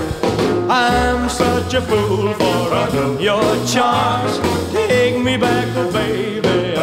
I'm 0.69 1.29
such 1.29 1.73
a 1.73 1.81
fool 1.81 2.33
for 2.33 3.21
your 3.21 3.47
charms. 3.65 4.33
Take 4.73 5.23
me 5.23 5.37
back, 5.37 5.67
oh, 5.77 5.89
baby, 5.93 6.75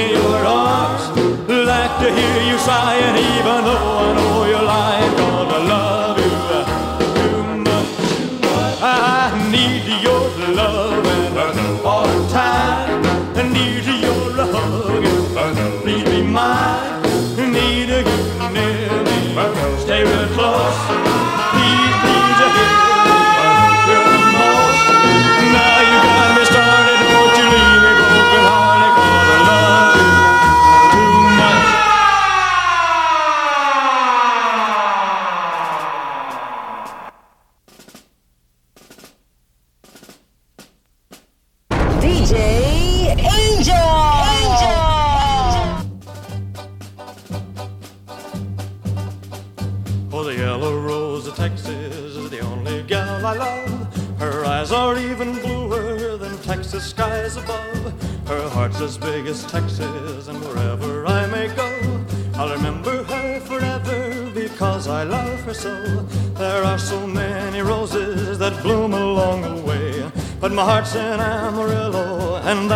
in 0.00 0.10
your 0.18 0.42
arms. 0.66 1.04
Like 1.48 1.94
to 2.02 2.08
hear 2.18 2.38
you 2.50 2.58
sighing. 2.58 3.16
even 3.36 3.60
though 3.66 3.98
I 4.04 4.12
know 4.16 4.23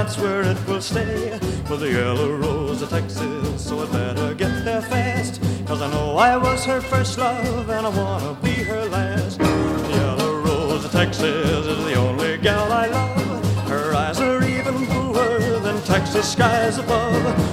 that's 0.08 0.20
where 0.22 0.40
it 0.40 0.56
will 0.66 0.80
stay. 0.80 1.38
For 1.66 1.76
the 1.76 1.92
yellow 1.92 2.34
rose 2.34 2.80
of 2.80 2.88
Texas, 2.88 3.62
so 3.62 3.80
I 3.80 3.92
better 3.92 4.32
get 4.32 4.64
there 4.64 4.80
fast. 4.80 5.38
Cause 5.66 5.82
I 5.82 5.90
know 5.90 6.16
I 6.16 6.34
was 6.34 6.64
her 6.64 6.80
first 6.80 7.18
love 7.18 7.68
and 7.68 7.86
I 7.86 7.90
wanna 7.90 8.32
be 8.42 8.54
her 8.70 8.86
last. 8.86 9.38
The 9.38 9.90
yellow 9.90 10.40
rose 10.40 10.86
of 10.86 10.92
Texas 10.92 11.66
is 11.66 11.84
the 11.84 11.92
only 11.92 12.38
gal 12.38 12.72
I 12.72 12.86
love. 12.86 13.68
Her 13.68 13.94
eyes 13.94 14.18
are 14.18 14.42
even 14.44 14.86
bluer 14.86 15.60
than 15.60 15.78
Texas 15.82 16.32
skies 16.32 16.78
above. 16.78 17.47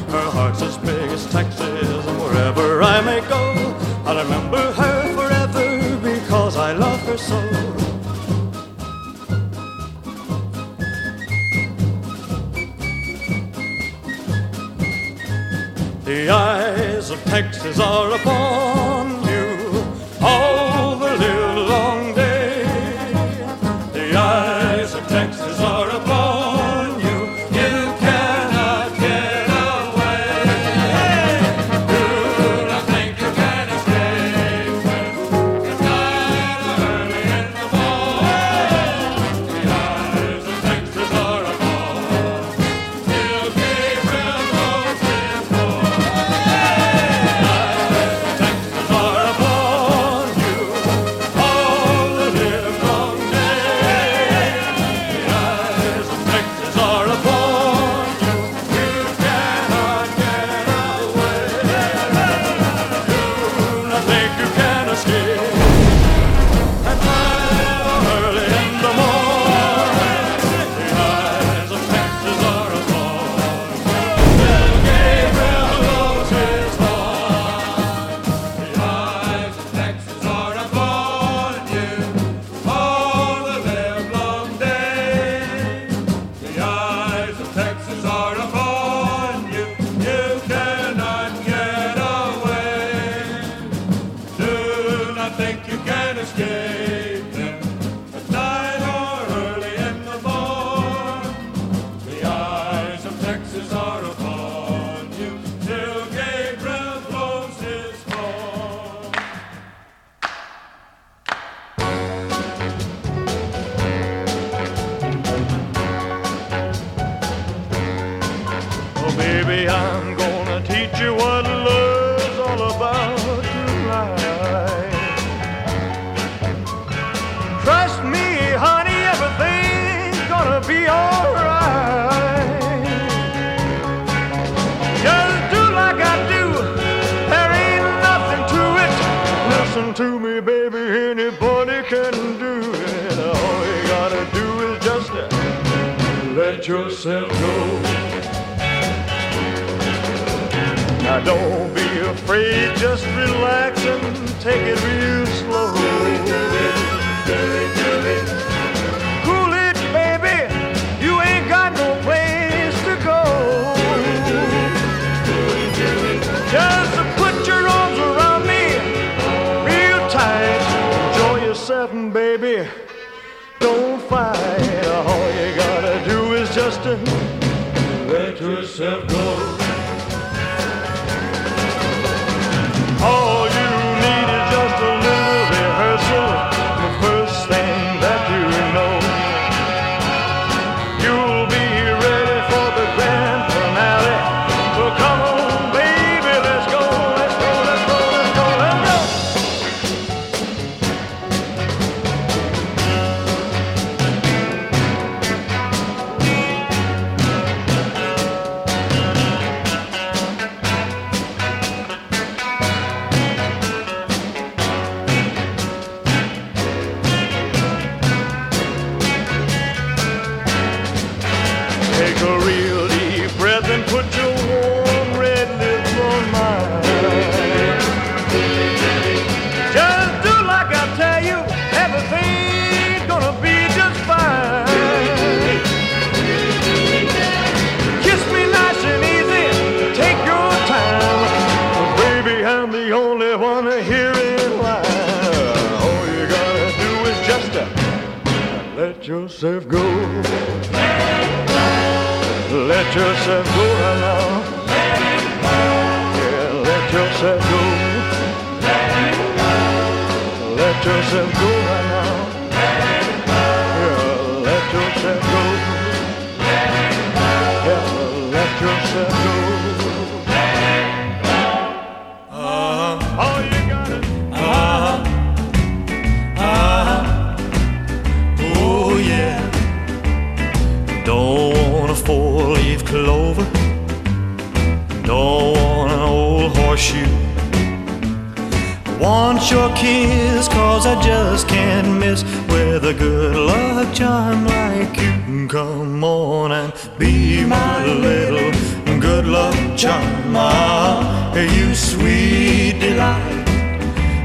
want 289.35 289.51
your 289.51 289.69
kiss, 289.75 290.47
cause 290.47 290.85
I 290.85 291.01
just 291.01 291.47
can't 291.49 291.99
miss 291.99 292.23
with 292.47 292.85
a 292.85 292.93
good 292.93 293.35
luck 293.35 293.93
charm 293.93 294.45
like 294.45 294.97
you. 294.97 295.47
Come 295.47 296.03
on 296.03 296.51
and 296.53 296.73
be 296.97 297.43
my 297.43 297.85
little 297.85 298.51
good 298.99 299.25
luck 299.25 299.55
charm. 299.77 300.35
Ah, 300.35 301.35
you 301.35 301.75
sweet 301.75 302.79
delight. 302.79 303.45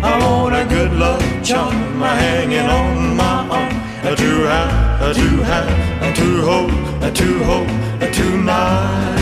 I 0.03 0.17
want 0.23 0.55
a 0.55 0.65
good 0.65 0.93
luck 0.93 1.23
charm 1.43 2.01
hanging 2.01 2.69
on 2.81 3.17
my 3.17 3.49
arm. 3.59 4.17
to 4.17 4.31
have, 4.53 5.17
to 5.17 5.29
have, 5.51 6.17
to 6.17 6.43
hope, 6.51 7.15
to 7.15 7.45
hope, 7.51 8.13
tonight. 8.13 9.21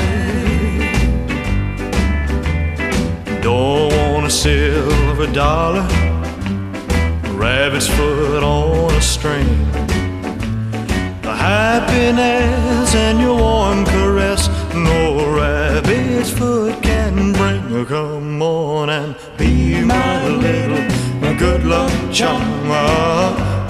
Don't 3.42 3.97
silver 4.30 5.26
dollar, 5.32 5.86
a 7.24 7.32
rabbit's 7.32 7.88
foot 7.88 8.42
on 8.42 8.94
a 8.94 9.00
string. 9.00 9.46
The 11.22 11.34
happiness 11.34 12.94
and 12.94 13.20
your 13.20 13.38
warm 13.38 13.84
caress, 13.84 14.48
no 14.74 15.34
rabbit's 15.34 16.30
foot 16.30 16.82
can 16.82 17.32
bring. 17.32 17.86
Come 17.86 18.42
on 18.42 18.90
and 18.90 19.16
be 19.36 19.82
my 19.84 20.28
little 20.28 20.88
good 21.38 21.64
luck 21.64 21.92
charm, 22.12 22.42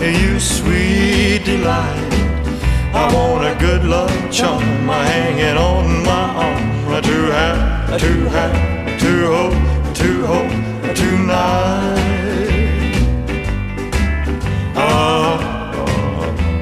you 0.01 0.41
sweet 0.41 1.45
delight. 1.45 2.13
I 2.95 3.13
want 3.15 3.45
a 3.45 3.55
good 3.61 3.85
luck 3.85 4.11
charm 4.33 4.63
hanging 4.89 5.57
on 5.57 6.05
my 6.05 6.27
arm 6.47 7.03
to 7.03 7.19
have, 7.31 8.01
to 8.01 8.13
have, 8.31 9.01
to 9.01 9.27
hope, 9.27 9.78
to 9.99 10.27
hope 10.27 10.95
tonight. 10.95 11.99
Ah, 14.77 15.37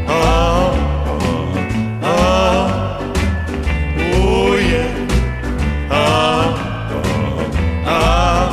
ah, 0.08 0.70
ah, 2.02 2.98
oh 4.14 4.56
yeah. 4.56 4.90
Ah, 5.90 6.44
ah, 7.84 8.48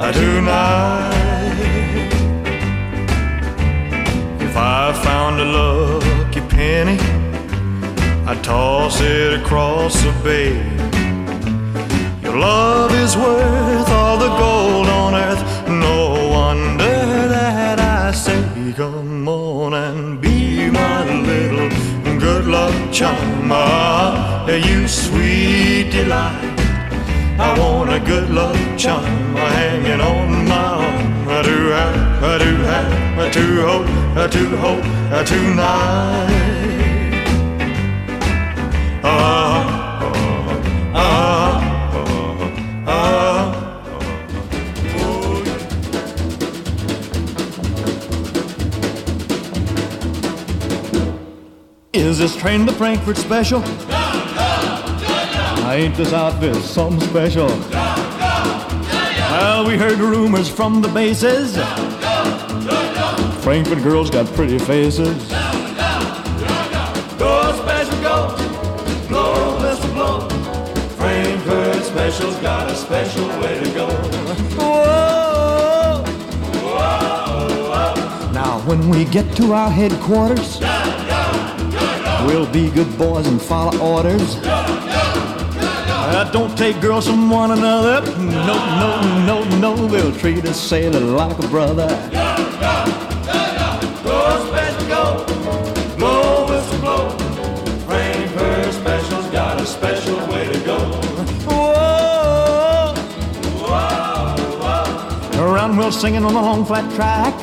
ah, 0.00 0.12
tonight. 0.12 1.56
If 4.42 4.54
I 4.54 4.92
found 5.02 5.40
a 5.40 5.44
lucky 5.46 6.42
penny, 6.54 6.98
I'd 8.26 8.44
toss 8.44 9.00
it 9.00 9.40
across 9.40 9.94
the 10.02 10.12
bay. 10.22 10.75
Love 12.38 12.92
is 12.92 13.16
worth 13.16 13.88
all 13.88 14.18
the 14.18 14.28
gold 14.36 14.88
on 14.88 15.14
earth. 15.14 15.42
No 15.68 16.28
wonder 16.28 17.28
that 17.28 17.80
I 17.80 18.12
say, 18.12 18.74
come 18.76 19.26
on 19.26 19.72
and 19.72 20.20
be 20.20 20.70
my 20.70 21.04
little 21.30 21.70
good 22.18 22.46
luck 22.46 22.74
charm. 22.92 23.50
Ah, 23.50 24.46
you 24.50 24.86
sweet 24.86 25.90
delight. 25.90 26.56
I 27.38 27.58
want 27.58 27.90
a 27.90 28.00
good 28.00 28.28
luck 28.28 28.56
charm 28.76 29.34
hanging 29.34 30.00
on 30.00 30.46
my 30.46 30.66
arm. 30.84 31.28
I 31.28 31.42
do 31.42 31.58
have, 31.78 32.22
I 32.22 32.38
do 32.38 32.52
have, 32.70 33.18
I 33.18 33.30
do 33.30 33.46
hope, 33.68 33.88
I 34.16 34.26
do 34.26 34.56
hope, 34.56 34.84
I 35.10 35.24
tonight. 35.24 36.46
Ah, 39.02 39.08
ah, 39.08 39.55
Is 52.06 52.18
this 52.18 52.36
train 52.36 52.64
to 52.66 52.72
Frankfurt 52.72 53.16
special? 53.16 53.60
I 55.64 55.74
ain't 55.76 55.96
this 55.96 56.12
outfit 56.12 56.54
something 56.54 57.00
special? 57.00 57.48
Well, 59.32 59.66
we 59.66 59.76
heard 59.76 59.98
rumors 59.98 60.48
from 60.48 60.80
the 60.82 60.88
bases. 60.88 61.56
Frankfurt 63.42 63.82
girls 63.82 64.08
got 64.08 64.26
pretty 64.34 64.56
faces. 64.60 65.28
Go 67.18 67.52
special, 67.60 68.00
go. 68.00 68.36
Blow, 69.08 69.58
whistle, 69.60 69.92
blow. 69.92 70.28
Frankfurt 70.90 71.82
special's 71.82 72.36
got 72.36 72.70
a 72.70 72.76
special 72.76 73.26
way 73.40 73.58
to 73.64 73.70
go. 73.74 73.88
Whoa. 74.54 76.04
Now, 78.32 78.60
when 78.60 78.88
we 78.90 79.04
get 79.06 79.34
to 79.38 79.54
our 79.54 79.70
headquarters, 79.70 80.60
we'll 82.26 82.50
be 82.52 82.70
good 82.70 82.98
boys 82.98 83.26
and 83.26 83.40
follow 83.40 83.78
orders. 83.78 84.38
Uh, 86.08 86.28
don't 86.32 86.56
take 86.56 86.80
girls 86.80 87.06
from 87.06 87.30
one 87.30 87.52
another. 87.52 88.00
No, 88.20 88.56
no, 88.82 89.00
no, 89.26 89.44
no. 89.58 89.86
We'll 89.86 90.14
treat 90.14 90.44
a 90.44 90.54
sailor 90.54 91.00
like 91.00 91.38
a 91.38 91.48
brother. 91.48 91.88
Special. 94.46 95.24
Blow, 95.96 96.46
blow. 96.80 97.10
Frankfurt 97.86 98.72
special's 98.72 99.26
got 99.30 99.60
a 99.60 99.66
special 99.66 100.16
way 100.28 100.46
to 100.52 100.58
go. 100.64 100.78
Whoa. 101.48 102.94
Around 105.42 105.76
we'll 105.76 105.92
singing 105.92 106.24
on 106.24 106.32
the 106.34 106.40
long 106.40 106.64
flat 106.64 106.90
track. 106.94 107.34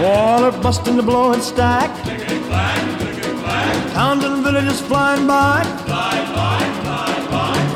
Water 0.00 0.50
busting 0.60 0.96
the 0.96 1.02
blowing 1.02 1.40
stack. 1.40 1.90
Towns 3.92 4.24
and 4.24 4.42
villages 4.42 4.80
flying 4.80 5.26
by. 5.26 5.62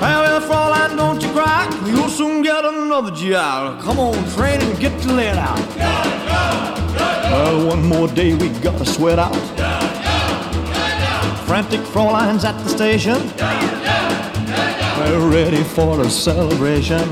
Farewell, 0.00 0.40
Fraulein, 0.40 0.96
don't 0.96 1.22
you 1.22 1.30
cry. 1.32 1.68
You'll 1.86 2.08
soon 2.08 2.42
get 2.42 2.64
another 2.64 3.10
GI. 3.10 3.32
Come 3.32 3.98
on, 3.98 4.14
train 4.30 4.60
and 4.60 4.78
get 4.80 4.98
to 5.02 5.12
let 5.12 5.36
out. 5.36 5.58
Well, 7.30 7.66
one 7.66 7.84
more 7.86 8.08
day 8.08 8.34
we 8.34 8.48
gotta 8.60 8.86
sweat 8.86 9.18
out. 9.18 9.36
Frantic 11.46 11.80
Fraulein's 11.80 12.44
at 12.44 12.58
the 12.64 12.68
station. 12.70 13.18
We're 14.98 15.28
ready 15.30 15.62
for 15.62 16.00
a 16.00 16.08
celebration. 16.08 17.08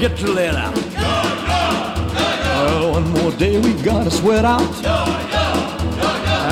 Get 0.00 0.16
to 0.16 0.32
let 0.32 0.54
out. 0.54 0.74
Well, 2.56 2.92
one 2.92 3.10
more 3.10 3.30
day 3.32 3.60
we 3.60 3.74
gotta 3.82 4.10
sweat 4.10 4.46
out. 4.46 4.62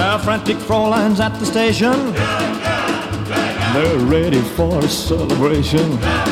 Our 0.03 0.19
frantic 0.19 0.59
Fraulein's 0.59 1.19
at 1.19 1.39
the 1.39 1.47
station. 1.47 2.12
They're 3.73 3.99
ready 4.01 4.43
for 4.43 4.79
a 4.81 4.89
celebration. 4.89 5.99
Go 5.99 6.28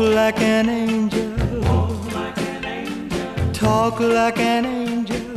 Walk 0.00 0.14
like 0.14 0.40
an 0.40 0.68
angel. 0.70 1.30
Talk 3.52 4.00
like 4.00 4.38
an 4.38 4.64
angel. 4.64 5.36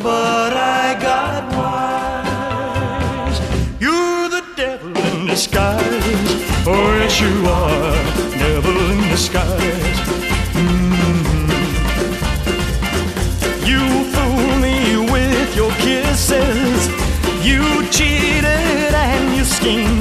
But 0.00 0.52
I 0.52 0.96
got 1.02 1.52
wise. 1.58 3.38
You're 3.80 4.28
the 4.28 4.44
devil 4.54 4.96
in 4.96 5.26
disguise. 5.26 5.82
Oh, 6.68 6.98
yes, 7.00 7.20
you 7.20 7.34
are. 7.48 7.96
Devil 8.38 8.76
in 8.92 9.00
disguise. 9.10 9.98
Mhm. 10.54 11.50
You 13.70 13.82
fool 14.12 14.50
me 14.66 14.78
with 15.14 15.50
your 15.56 15.72
kisses. 15.84 16.80
You 17.42 17.62
cheated 17.90 18.94
and 18.94 19.34
you 19.36 19.44
schemed. 19.44 19.99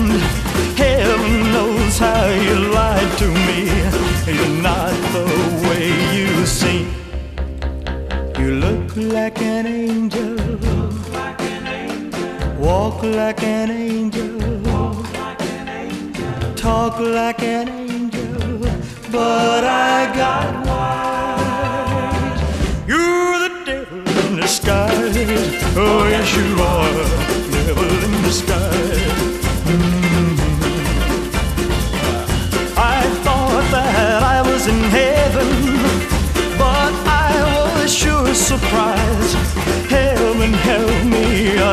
Like 9.30 9.42
an 9.44 9.68
angel. 9.68 10.36
Walk 12.58 13.04
like 13.04 13.44
an 13.44 13.70
angel. 13.70 14.40
Talk 16.56 17.00
like 17.00 17.44
an 17.44 17.68
angel. 17.68 17.79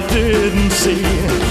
Didn't 0.09 0.71
see 0.71 1.46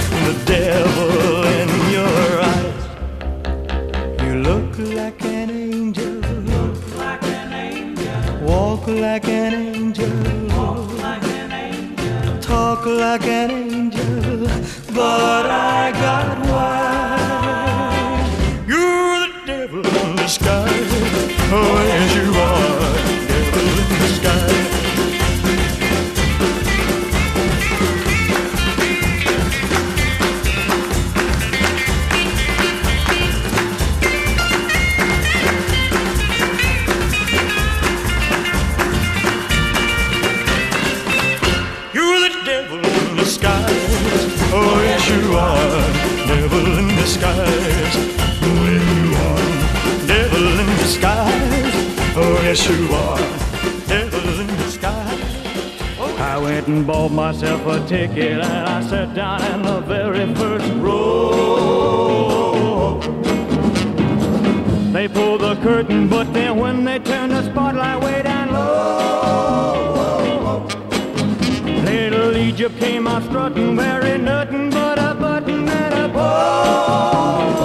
Oh, 51.03 52.39
yes, 52.43 52.67
you 52.69 52.88
are. 52.93 53.19
Devil 53.88 54.39
in 54.39 54.47
disguise. 54.57 55.35
I 56.17 56.38
went 56.38 56.67
and 56.67 56.88
bought 56.88 57.11
myself 57.11 57.65
a 57.67 57.80
ticket 57.88 58.39
and 58.39 58.43
I 58.43 58.81
sat 58.81 59.13
down 59.13 59.43
in 59.53 59.61
the 59.63 59.81
very 59.81 60.34
first 60.34 60.72
row. 60.76 61.55
They 64.93 65.07
pulled 65.09 65.41
the 65.41 65.55
curtain, 65.57 66.07
but 66.07 66.34
then 66.34 66.57
when 66.57 66.85
they 66.85 66.99
turned 66.99 67.34
the 67.34 67.43
spotlight 67.43 68.01
way 68.01 68.23
down 68.23 68.53
low, 68.53 69.85
little 71.84 72.38
Egypt 72.38 72.80
came 72.80 73.07
out 73.07 73.23
strutting, 73.23 73.76
wearing 73.76 74.23
nothing 74.23 74.69
but 74.69 74.97
a 74.97 75.13
button 75.13 75.67
and 75.67 75.93
a 75.93 76.07
bow, 76.07 77.55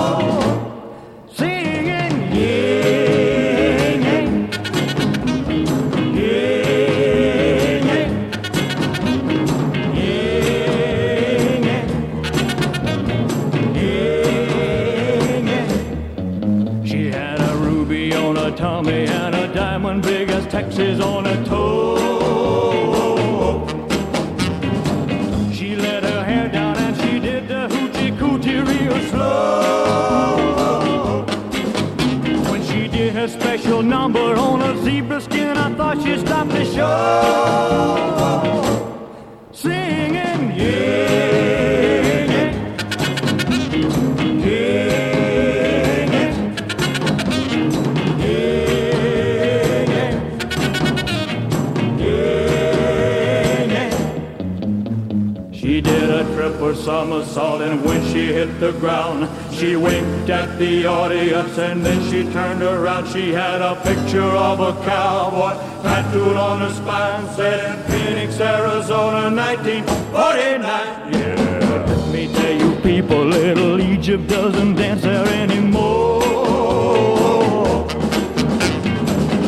somersault 56.74 57.60
and 57.62 57.84
when 57.84 58.02
she 58.12 58.26
hit 58.26 58.60
the 58.60 58.72
ground, 58.72 59.28
she 59.52 59.76
winked 59.76 60.30
at 60.30 60.58
the 60.58 60.86
audience 60.86 61.58
and 61.58 61.84
then 61.84 62.00
she 62.10 62.30
turned 62.32 62.62
around. 62.62 63.08
She 63.08 63.32
had 63.32 63.60
a 63.60 63.74
picture 63.82 64.22
of 64.22 64.60
a 64.60 64.72
cowboy 64.84 65.69
tattooed 65.82 66.36
on 66.36 66.60
her 66.60 66.72
spine, 66.72 67.28
said 67.34 67.60
in 67.70 67.82
Phoenix, 67.90 68.40
Arizona, 68.40 69.34
1949. 69.34 71.12
Yeah, 71.12 71.84
let 71.86 72.08
me 72.12 72.32
tell 72.34 72.52
you 72.52 72.74
people, 72.80 73.24
little 73.24 73.80
Egypt 73.80 74.26
doesn't 74.28 74.74
dance 74.74 75.02
there 75.02 75.26
anymore. 75.28 76.20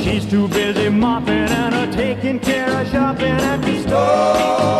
She's 0.02 0.24
too 0.28 0.48
busy 0.48 0.88
mopping 0.88 1.48
and 1.60 1.74
a 1.74 1.86
taking 1.96 2.38
care 2.40 2.70
of 2.80 2.88
shopping 2.90 3.38
at 3.50 3.60
the 3.62 3.82
store. 3.82 4.72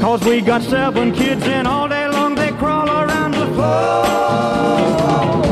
Cause 0.00 0.24
we 0.24 0.40
got 0.40 0.62
seven 0.62 1.12
kids 1.12 1.42
and 1.44 1.68
all 1.68 1.88
day 1.88 2.08
long 2.08 2.34
they 2.34 2.50
crawl 2.52 2.88
around 2.88 3.32
the 3.32 3.46
floor. 3.54 5.49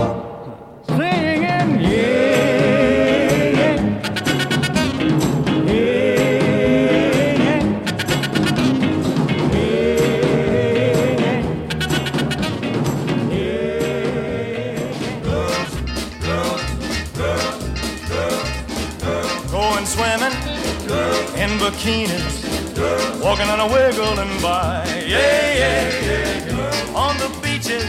Walking 23.23 23.49
on 23.49 23.61
a 23.61 23.67
wiggling 23.73 24.43
by. 24.43 24.85
Yeah, 25.07 25.55
yeah, 25.55 25.89
yeah. 26.05 26.95
On 26.95 27.17
the 27.17 27.29
beaches, 27.41 27.89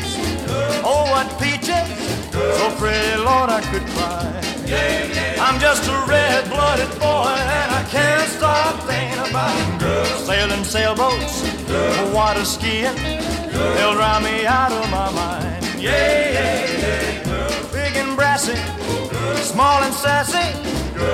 oh 0.85 1.03
what 1.11 1.27
peaches! 1.38 1.89
So 2.31 2.71
pretty, 2.77 3.17
Lord, 3.17 3.49
I 3.49 3.61
could 3.71 3.85
cry. 3.95 4.39
I'm 5.41 5.59
just 5.59 5.84
a 5.89 6.05
red-blooded 6.07 6.91
boy, 6.99 7.35
and 7.57 7.71
I 7.71 7.84
can't 7.89 8.30
stop 8.30 8.80
thinking 8.88 9.19
about 9.30 9.80
girls 9.81 10.26
sailing 10.26 10.63
sailboats, 10.63 11.43
water 12.13 12.45
skiing. 12.45 12.95
They'll 13.76 13.95
drive 13.95 14.23
me 14.23 14.45
out 14.45 14.71
of 14.71 14.89
my 14.89 15.11
mind. 15.11 15.65
Yeah, 15.77 16.31
yeah, 16.38 16.71
yeah. 16.85 17.71
Big 17.73 17.97
and 17.97 18.15
brassy, 18.15 18.55
small 19.43 19.84
and 19.84 19.93
sassy. 19.93 20.47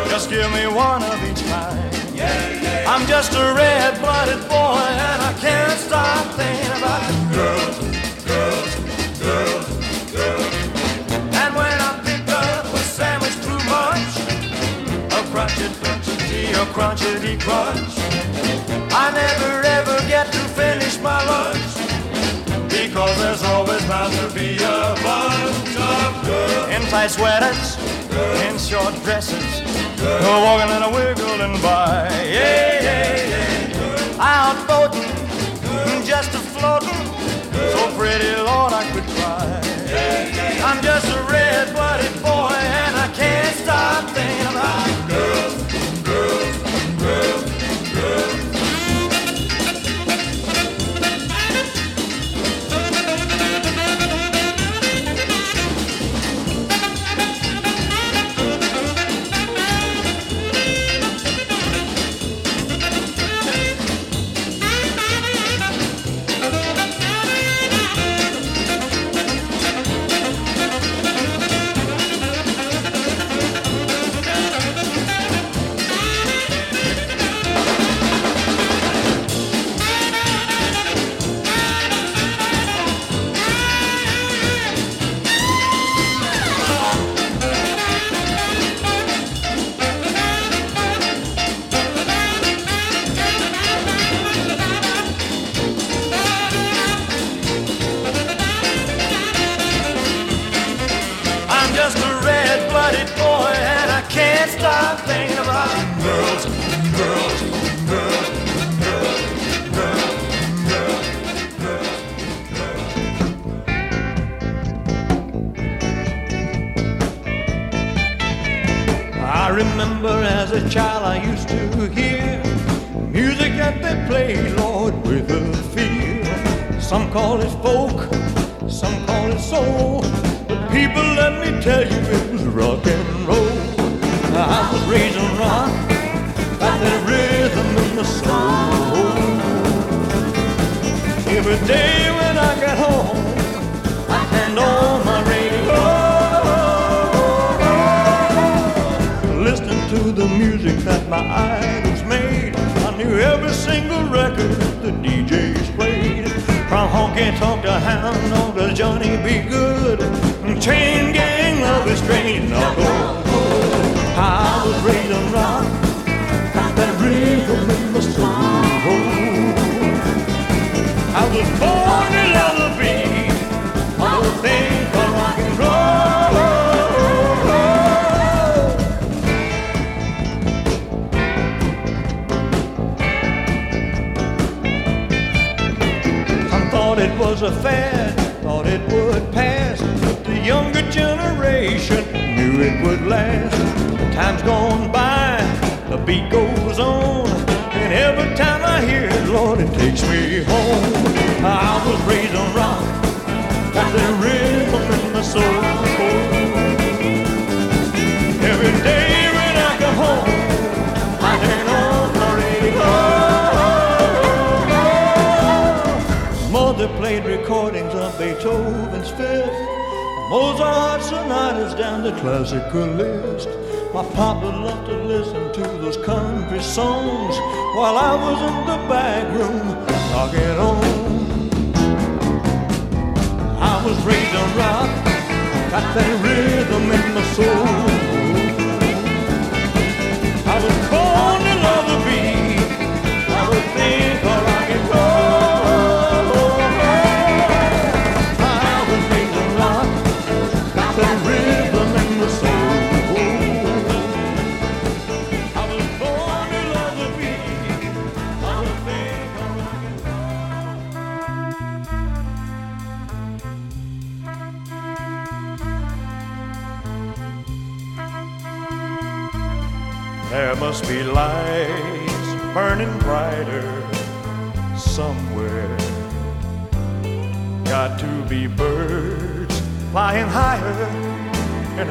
Just 0.09 0.29
give 0.29 0.51
me 0.51 0.67
one 0.67 1.01
of 1.01 1.17
each 1.23 1.43
kind. 1.45 1.94
I'm 2.21 3.05
just 3.07 3.33
a 3.33 3.53
red-blooded 3.53 4.47
boy, 4.47 4.79
and 4.79 5.21
I 5.21 5.33
can't 5.39 5.79
stop 5.79 6.25
thinking 6.35 6.71
about 6.77 7.01
girls, 7.33 7.77
girls, 8.23 8.75
girls, 9.19 9.67
girls. 10.11 10.53
And 11.35 11.55
when 11.55 11.77
I 11.81 11.99
pick 12.05 12.27
up 12.29 12.65
a 12.65 12.77
sandwich 12.77 13.35
too 13.43 13.59
much, 13.67 14.15
a 15.11 15.21
crunchy, 15.31 15.67
crunchy, 15.81 16.51
a 16.53 16.65
crunchity 16.71 17.39
crunch, 17.41 17.95
I 18.93 19.11
never 19.11 19.61
ever 19.67 20.07
get 20.07 20.31
to 20.31 20.39
finish 20.55 20.97
my 20.99 21.21
lunch. 21.25 21.73
Because 22.69 23.17
there's 23.19 23.43
always 23.43 23.83
bound 23.87 24.13
to 24.13 24.29
be 24.33 24.55
a 24.55 24.95
bunch 25.03 25.75
of 25.75 26.25
girls 26.25 26.69
in 26.69 26.81
tight 26.89 27.11
sweaters, 27.11 27.77
in 28.47 28.57
short 28.57 28.93
dresses, 29.03 29.64
walking 30.01 30.71
and 30.75 30.83
a 30.83 30.89
wiggling 30.89 31.61
by. 31.61 32.07
Yeah, 32.23 32.83
yeah, 32.83 33.69
yeah. 33.69 34.17
Out 34.19 34.67
boating, 34.67 35.09
just 36.05 36.33
a 36.33 36.39
floating, 36.39 36.89
so 37.71 37.91
pretty, 37.97 38.35
Lord, 38.41 38.54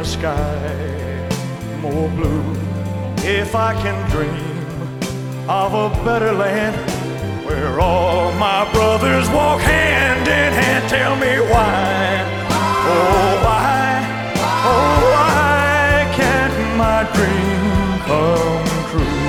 sky 0.05 1.29
more 1.81 2.09
blue. 2.11 2.45
If 3.25 3.55
I 3.55 3.73
can 3.75 3.99
dream 4.11 5.49
of 5.49 5.73
a 5.73 5.89
better 6.05 6.33
land 6.33 6.77
where 7.47 7.81
all 7.81 8.33
my 8.33 8.71
brothers 8.73 9.29
walk 9.31 9.61
hand 9.61 10.29
in 10.29 10.53
hand, 10.53 10.89
tell 10.91 11.17
me 11.17 11.41
why, 11.53 12.23
oh 12.51 13.31
why, 13.47 13.85
oh 14.73 14.97
why 15.15 16.07
can't 16.19 16.59
my 16.77 17.01
dream 17.17 17.63
come 18.09 18.67
true? 18.91 19.25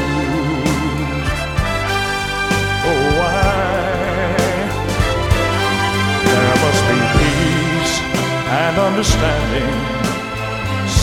Oh 2.90 3.06
why? 3.20 3.46
There 6.28 6.56
must 6.66 6.84
be 6.92 7.00
peace 7.20 7.96
and 8.62 8.78
understanding 8.78 9.95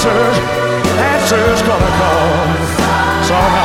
answers, 0.00 0.38
answers 0.96 1.60
gonna 1.60 1.90
come. 2.00 2.56
So 3.22 3.59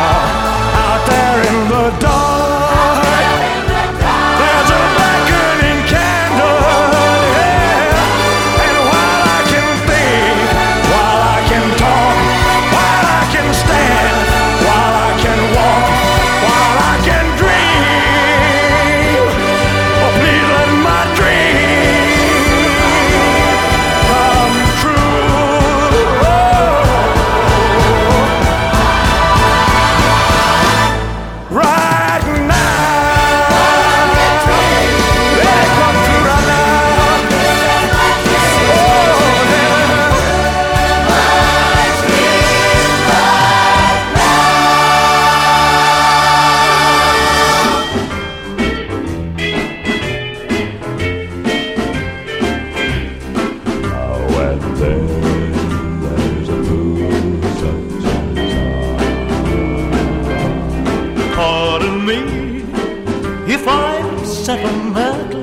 sentimental 64.46 65.42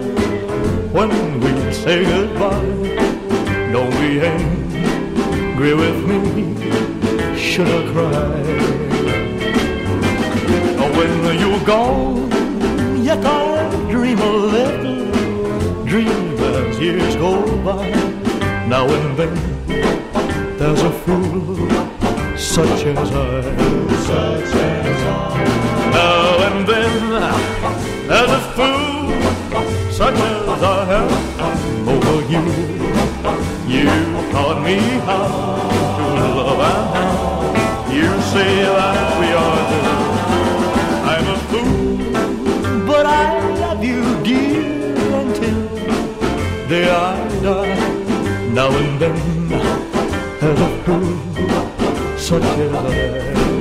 when 0.93 1.11
we 1.41 1.73
say 1.73 2.05
goodbye. 2.05 2.65
Don't 3.73 3.91
be 4.01 4.21
angry 4.21 5.75
with 5.75 5.99
me, 6.09 7.37
should 7.37 7.67
I 7.67 7.93
cry? 7.93 8.43
When 10.99 11.39
you're 11.41 11.65
gone, 11.65 12.31
yet 13.03 13.25
I 13.25 13.69
dream 13.91 14.19
a 14.21 14.31
little 14.31 15.85
dream 15.85 16.39
as 16.39 16.79
years 16.79 17.17
go 17.17 17.33
by. 17.65 17.89
Now 18.69 18.87
and 18.87 19.17
then 19.17 19.35
there's 20.59 20.83
a 20.83 20.93
fool 21.03 21.92
such 22.43 22.87
as 22.87 23.11
I. 23.13 23.43
Such 24.09 24.55
as 24.57 25.03
I. 25.07 25.45
Now 25.95 26.43
and 26.49 26.67
then 26.67 26.95
there's 28.09 28.31
a 28.31 28.43
fool 28.57 29.93
such 29.93 30.19
as 30.19 30.63
I 30.63 30.95
am 31.47 31.89
over 31.89 32.19
you. 32.33 32.43
You 33.73 33.87
taught 34.33 34.61
me 34.63 34.77
how 35.09 35.27
to 35.99 36.07
love 36.37 36.61
and 36.71 36.85
how 36.95 37.93
you 37.97 38.11
say 38.33 38.53
that 38.77 39.09
we 39.21 39.29
are 39.43 39.63
two. 39.71 39.93
I'm 41.13 41.27
a 41.29 41.39
fool, 41.49 42.87
but 42.87 43.07
I 43.07 43.39
love 43.61 43.85
you, 43.85 44.03
dear, 44.25 44.97
until 45.21 45.61
the 45.79 46.67
day 46.69 46.91
I 46.91 47.17
die. 47.41 47.77
Now 48.53 48.71
and 48.77 49.01
then 49.01 49.49
there's 50.41 50.61
a 50.61 50.83
fool 50.85 51.32
such 52.33 52.43
as 52.45 53.52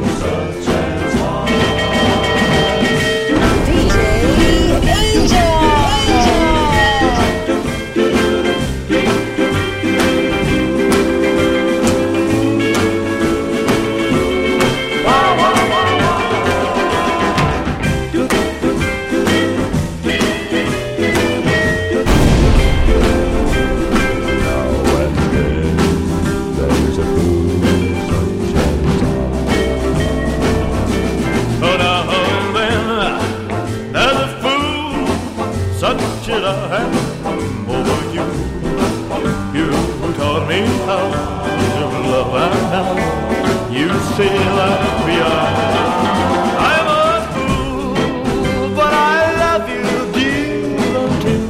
I'm 46.68 46.88
a 46.88 47.26
fool, 47.34 48.76
but 48.76 48.94
I 48.94 49.36
love 49.44 49.66
you, 49.70 49.88
dear, 50.14 50.78
until. 51.02 51.44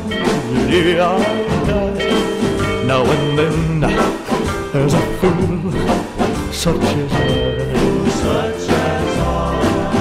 Now 2.85 3.03
and 3.03 3.37
then 3.37 3.81
there's 4.71 4.93
a 4.93 5.01
fool 5.19 5.71
such 6.53 6.75
as 6.81 7.11
I. 7.11 7.15
Such 8.21 8.69
as 8.69 9.17
I. 9.19 9.29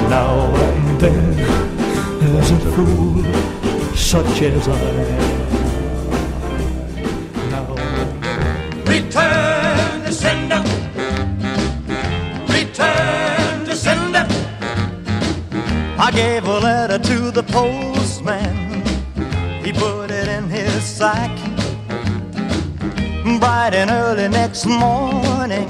Now 0.08 0.34
and 0.54 1.00
then 1.00 1.36
there's 2.20 2.50
a 2.52 2.58
fool 2.72 3.24
such 3.96 4.42
as 4.42 4.68
I. 4.68 4.70
Now. 7.50 7.66
Return 8.86 9.59
to 17.02 17.30
the 17.30 17.42
postman. 17.42 18.82
He 19.64 19.72
put 19.72 20.10
it 20.10 20.28
in 20.28 20.48
his 20.48 20.82
sack. 20.82 21.30
Bright 23.38 23.74
and 23.74 23.90
early 23.90 24.28
next 24.28 24.66
morning, 24.66 25.68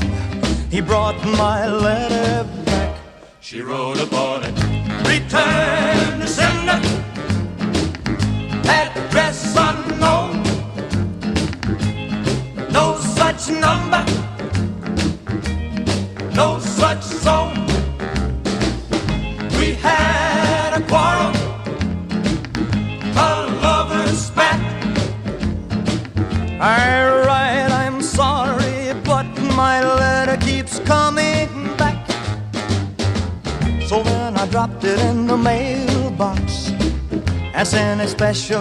he 0.70 0.80
brought 0.80 1.16
my 1.24 1.68
letter 1.68 2.48
back. 2.64 2.96
She 3.40 3.60
wrote 3.60 4.00
upon 4.00 4.44
it. 4.44 4.54
Return 5.06 6.09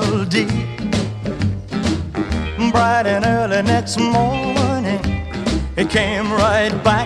special 0.10 0.26
deed. 0.26 0.48
Bright 2.72 3.06
and 3.06 3.26
early 3.26 3.62
next 3.64 4.00
morning, 4.00 5.00
it 5.76 5.90
came 5.90 6.32
right 6.32 6.74
back 6.84 6.99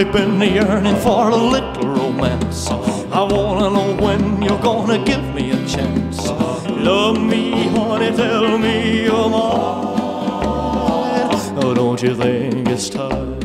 I've 0.00 0.12
been 0.12 0.40
yearning 0.40 0.96
for 0.96 1.28
a 1.28 1.36
little 1.36 1.86
romance. 1.86 2.68
I 2.70 3.22
wanna 3.22 3.68
know 3.68 3.94
when 4.02 4.40
you're 4.40 4.58
gonna 4.58 4.96
give 5.04 5.22
me 5.34 5.50
a 5.50 5.66
chance. 5.66 6.26
Love 6.70 7.20
me, 7.20 7.68
honey, 7.68 8.16
tell 8.16 8.56
me 8.56 9.04
you're 9.04 9.28
mine. 9.28 9.90
Oh, 11.62 11.74
don't 11.74 12.02
you 12.02 12.14
think 12.14 12.66
it's 12.66 12.88
time? 12.88 13.38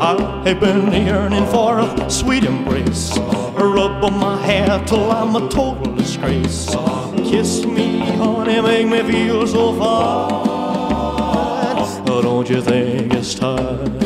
I've 0.00 0.60
been 0.60 0.92
yearning 1.04 1.46
for 1.46 1.80
a 1.80 2.08
sweet 2.08 2.44
embrace. 2.44 3.18
Rub 3.18 4.04
on 4.04 4.16
my 4.16 4.40
hair 4.46 4.80
till 4.86 5.10
I'm 5.10 5.34
a 5.34 5.48
total 5.48 5.92
disgrace. 5.96 6.72
Kiss 7.28 7.64
me, 7.66 7.98
honey, 7.98 8.60
make 8.60 8.86
me 8.86 9.02
feel 9.10 9.44
so 9.44 9.76
fine. 9.76 10.49
Don't 12.22 12.48
you 12.48 12.62
think 12.62 13.12
it's 13.14 13.34
time? 13.34 13.98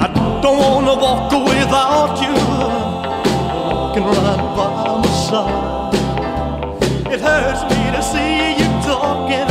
I 0.00 0.06
don't 0.42 0.58
want 0.58 0.86
to 0.86 0.94
walk 1.04 1.32
without 1.48 2.20
you. 2.22 2.34
Walking 3.66 4.04
right 4.04 4.42
by 4.56 4.68
my 4.98 5.08
side. 5.28 5.94
It 7.12 7.20
hurts 7.20 7.62
me 7.70 7.80
to 7.94 8.02
see 8.02 8.54
you 8.60 8.68
talking 8.82 9.50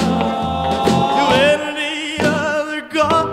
to 1.18 1.24
any 1.52 2.20
other 2.20 2.82
guy. 2.82 3.26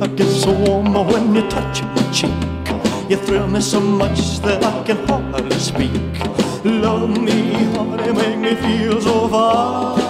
I 0.00 0.06
get 0.16 0.28
so 0.28 0.52
warm 0.52 0.94
when 1.06 1.34
you 1.34 1.42
touch 1.48 1.82
my 1.82 2.02
cheek. 2.12 2.40
You 3.10 3.16
thrill 3.16 3.46
me 3.48 3.60
so 3.60 3.80
much 3.80 4.40
that 4.40 4.64
I 4.64 4.82
can 4.84 4.98
hardly 5.06 5.58
speak. 5.58 6.02
Love 6.64 7.10
me, 7.20 7.52
honey, 7.74 8.12
make 8.12 8.38
me 8.38 8.54
feel 8.54 9.00
so 9.00 9.28
fine. 9.28 10.01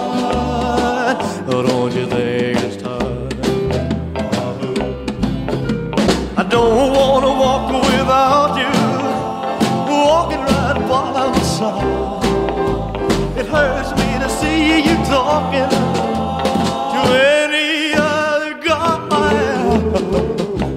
It 11.63 13.45
hurts 13.45 13.91
me 13.91 14.19
to 14.19 14.27
see 14.27 14.81
you 14.81 14.95
talking 15.05 15.69
to 15.69 17.01
any 17.39 17.93
other 17.95 18.53
guy. 18.59 19.29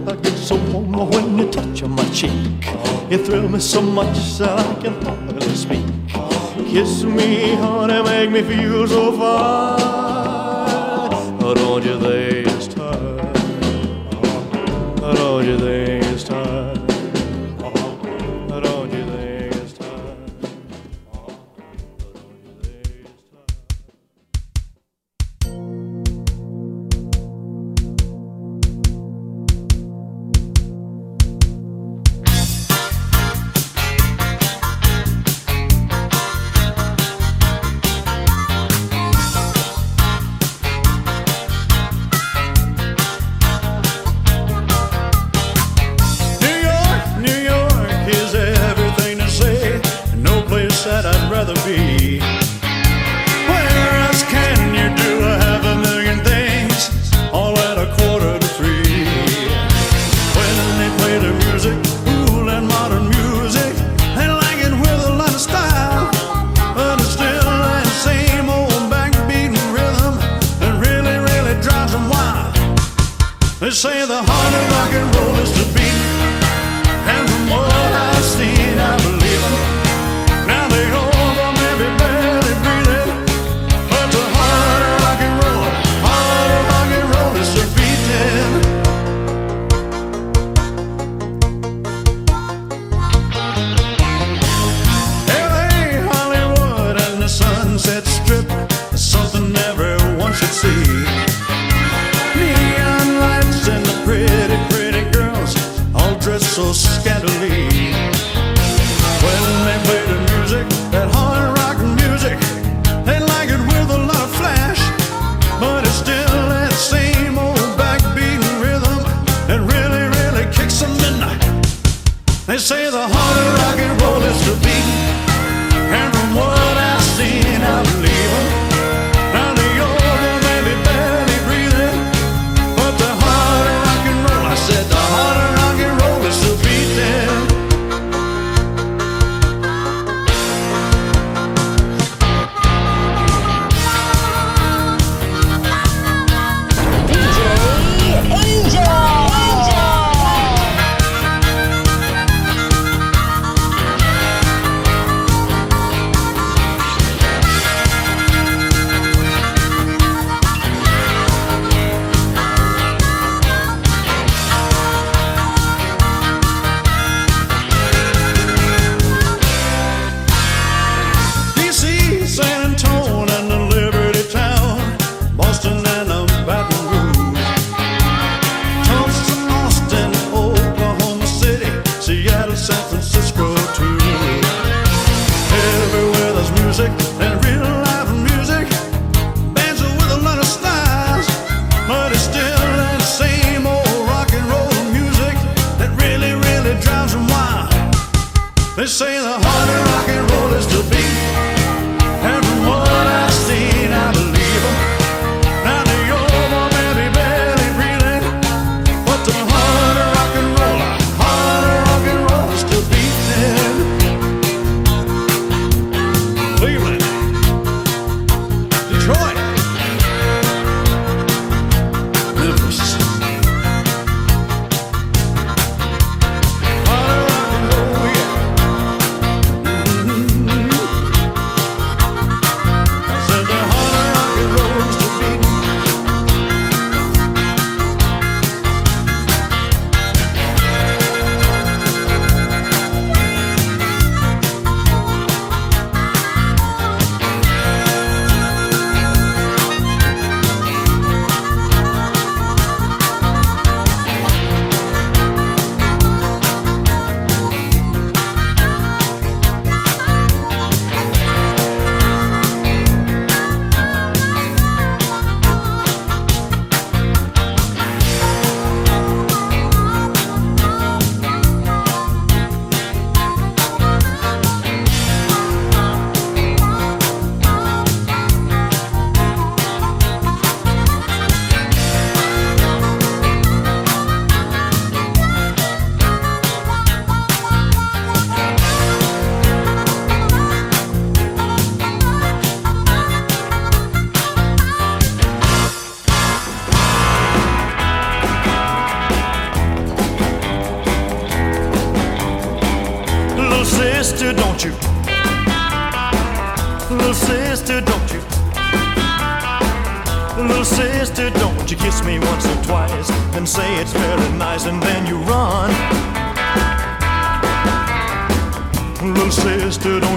I 0.06 0.14
get 0.14 0.36
so 0.36 0.54
warm 0.70 1.10
when 1.10 1.38
you 1.38 1.50
touch 1.50 1.82
my 1.82 2.04
cheek. 2.10 2.30
You 3.10 3.18
thrill 3.18 3.48
me 3.48 3.58
so 3.58 3.82
much 3.82 4.38
that 4.38 4.60
I 4.60 4.74
can 4.80 5.02
hardly 5.02 5.56
speak. 5.56 5.86
Kiss 6.68 7.02
me, 7.02 7.56
honey, 7.56 8.02
make 8.04 8.30
me 8.30 8.42
feel 8.42 8.86
so 8.86 9.10
fine. 9.10 9.80
Don't 11.40 11.84
you 11.84 11.98
think? 11.98 12.45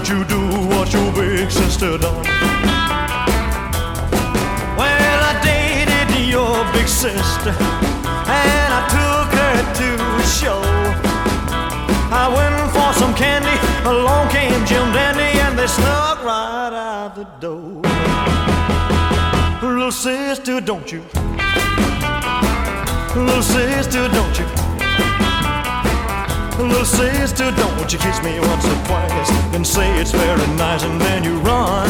You 0.09 0.25
do 0.25 0.41
what 0.69 0.91
your 0.91 1.11
big 1.13 1.51
sister 1.51 1.97
done. 1.99 2.25
Well, 4.75 5.19
I 5.31 5.39
dated 5.43 6.09
your 6.27 6.65
big 6.73 6.87
sister 6.87 7.51
and 7.51 8.69
I 8.79 8.81
took 8.89 9.29
her 9.39 9.57
to 9.79 9.89
a 10.17 10.25
show. 10.25 10.61
I 12.11 12.25
went 12.35 12.71
for 12.73 12.91
some 12.99 13.13
candy, 13.13 13.55
along 13.87 14.29
came 14.29 14.65
Jim 14.65 14.91
Dandy 14.93 15.39
and 15.45 15.57
they 15.59 15.67
snuck 15.67 16.23
right 16.23 16.73
out 16.73 17.15
the 17.15 17.25
door. 17.39 17.81
Little 19.61 19.91
sister, 19.91 20.59
don't 20.59 20.91
you? 20.91 21.03
Little 23.15 23.43
sister, 23.43 24.07
don't 24.09 24.39
you? 24.39 24.68
Little 26.59 26.83
sister, 26.83 27.51
don't 27.51 27.91
you 27.91 27.97
kiss 27.99 28.21
me 28.21 28.37
once 28.41 28.65
or 28.65 28.75
twice 28.85 29.31
and 29.55 29.65
say 29.65 29.87
it's 30.01 30.11
very 30.11 30.47
nice 30.57 30.83
and 30.83 30.99
then 30.99 31.23
you 31.23 31.39
run. 31.39 31.87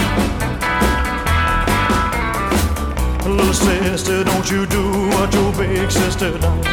Little 3.26 3.54
sister, 3.54 4.24
don't 4.24 4.48
you 4.52 4.68
do 4.68 4.84
what 5.10 5.34
your 5.34 5.52
big 5.54 5.90
sister 5.90 6.38
does. 6.38 6.66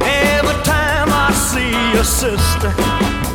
Every 0.00 0.58
time 0.64 1.08
I 1.12 1.28
see 1.50 1.72
your 1.92 2.08
sister, 2.22 2.72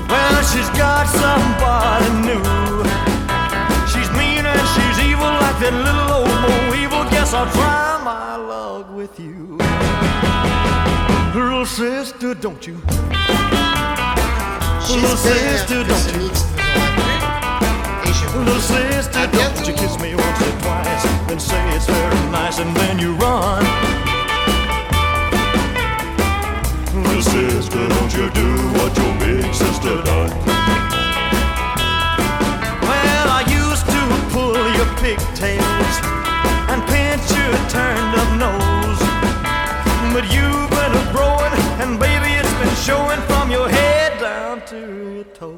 well, 0.10 0.42
she's 0.52 0.72
got 0.74 1.06
somebody 1.22 2.10
new. 2.30 2.44
She's 3.92 4.10
mean 4.18 4.44
and 4.44 4.66
she's 4.74 4.98
evil 5.06 5.34
like 5.44 5.60
that 5.62 5.76
little 5.86 6.10
old 6.18 6.76
Evil. 6.76 7.04
Guess 7.12 7.36
I'll 7.36 7.52
try 7.52 8.02
my 8.04 8.36
luck 8.38 8.92
with 8.96 9.20
you. 9.20 9.37
Little 11.78 12.06
sister, 12.06 12.34
don't 12.34 12.66
you? 12.66 12.74
Little 14.90 15.16
sister, 15.16 15.84
don't 15.84 16.14
you? 16.16 16.32
Little 18.40 18.62
sister, 18.62 19.28
don't 19.28 19.68
you 19.68 19.74
kiss 19.76 20.00
me 20.00 20.16
once 20.16 20.42
or 20.42 20.52
twice 20.62 21.06
and 21.30 21.40
say 21.40 21.76
it's 21.76 21.86
very 21.86 22.32
nice 22.32 22.58
and 22.58 22.76
then 22.76 22.98
you 22.98 23.14
run. 23.18 23.64
Little 27.04 27.22
sister, 27.22 27.88
don't 27.88 28.14
you 28.14 28.30
do 28.32 28.56
what 28.74 28.98
your 28.98 29.14
big 29.20 29.54
sister 29.54 30.02
done. 30.02 30.32
Well, 32.88 33.28
I 33.30 33.44
used 33.50 33.86
to 33.86 34.02
pull 34.34 34.58
your 34.78 34.90
pigtails 34.98 36.02
and 36.72 36.82
pinch 36.88 37.30
your 37.38 37.54
turned 37.70 38.16
up 38.18 38.30
nose. 38.42 39.02
But 40.14 40.26
you've 40.34 40.70
been 40.72 40.94
a 40.96 41.12
growing, 41.14 41.37
and 41.80 42.00
baby, 42.00 42.32
it's 42.34 42.54
been 42.54 42.76
showing 42.76 43.22
from 43.22 43.52
your 43.52 43.70
head 43.70 44.20
down 44.20 44.62
to 44.66 44.80
your 45.16 45.24
toes. 45.26 45.58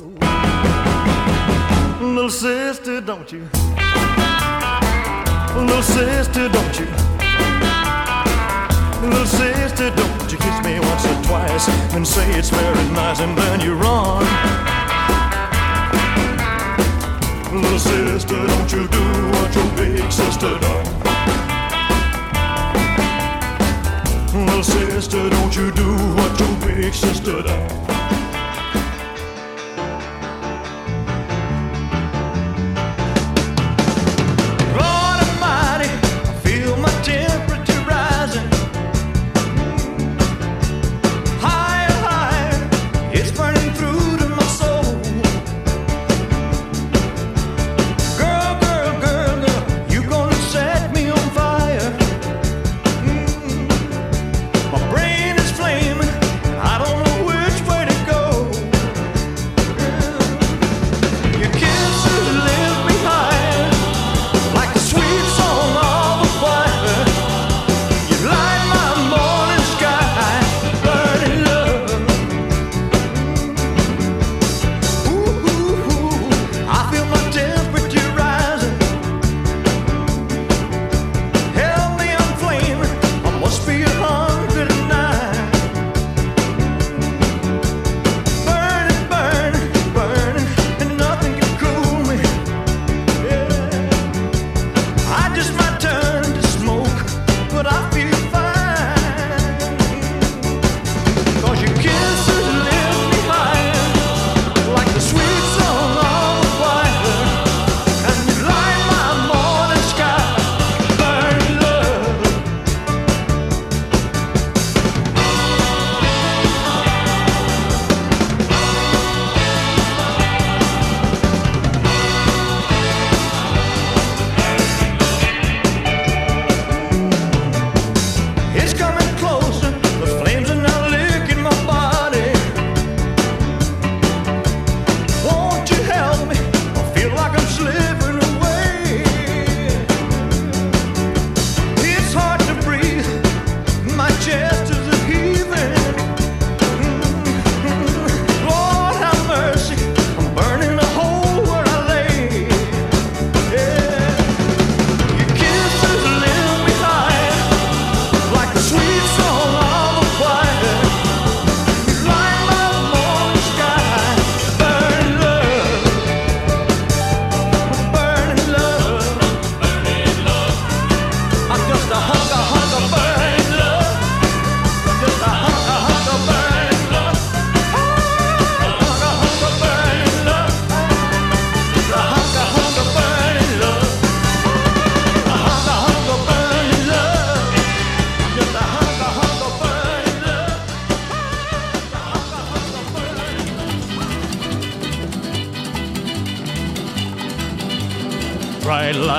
Little 2.02 2.30
sister, 2.30 3.02
don't 3.02 3.32
you? 3.32 3.48
Little 5.56 5.84
sister, 5.84 6.50
don't 6.50 6.80
you? 6.80 6.88
Little 9.02 9.26
sister, 9.26 9.90
don't 9.96 10.32
you 10.32 10.38
kiss 10.38 10.64
me 10.64 10.80
once 10.80 11.06
or 11.06 11.24
twice 11.24 11.68
and 11.96 12.06
say 12.06 12.30
it's 12.38 12.50
very 12.50 12.90
nice 12.92 13.20
and 13.22 13.38
then 13.38 13.62
you 13.62 13.76
run. 13.76 14.24
Little 17.54 17.80
sister, 17.80 18.36
don't 18.36 18.72
you 18.72 18.88
do 18.88 19.06
what 19.32 19.56
your 19.56 19.70
big 19.78 20.12
sister 20.12 20.60
done. 20.60 20.99
Sister, 24.64 25.30
don't 25.30 25.56
you 25.56 25.72
do 25.72 25.96
what 26.16 26.40
your 26.40 26.56
big 26.68 26.94
sister 26.94 27.42
done. 27.44 27.89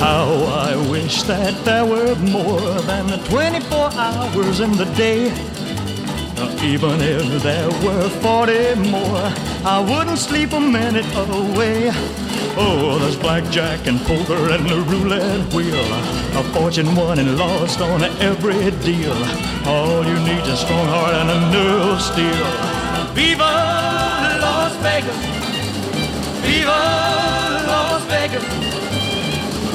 How 0.00 0.24
I 0.70 0.74
wish 0.90 1.22
that 1.24 1.54
there 1.64 1.84
were 1.84 2.14
more 2.16 2.80
than 2.88 3.06
the 3.06 3.18
24 3.28 3.92
hours 3.92 4.60
in 4.60 4.72
the 4.72 4.86
day. 4.96 5.30
Uh, 6.38 6.48
Even 6.64 7.00
if 7.02 7.42
there 7.42 7.68
were 7.84 8.08
40 8.08 8.76
more, 8.90 9.28
I 9.62 9.78
wouldn't 9.86 10.18
sleep 10.18 10.52
a 10.52 10.60
minute 10.60 11.04
away. 11.14 11.90
Oh, 12.56 12.98
there's 12.98 13.16
blackjack 13.16 13.86
and 13.86 14.00
poker 14.00 14.50
and 14.50 14.66
the 14.68 14.80
roulette 14.90 15.52
wheel. 15.52 15.84
A 16.40 16.42
fortune 16.54 16.94
won 16.96 17.18
and 17.18 17.36
lost 17.36 17.82
on 17.82 18.02
every 18.20 18.70
deal. 18.82 19.16
All 19.66 20.02
you 20.04 20.18
need 20.24 20.42
is 20.44 20.48
a 20.48 20.56
strong 20.56 20.86
heart 20.88 21.14
and 21.14 21.30
a 21.30 21.40
nerve 21.52 21.88
of 21.92 22.00
steel. 22.00 22.46
Viva 23.14 23.52
Las 24.40 24.74
Vegas! 24.76 25.20
Viva! 26.40 27.19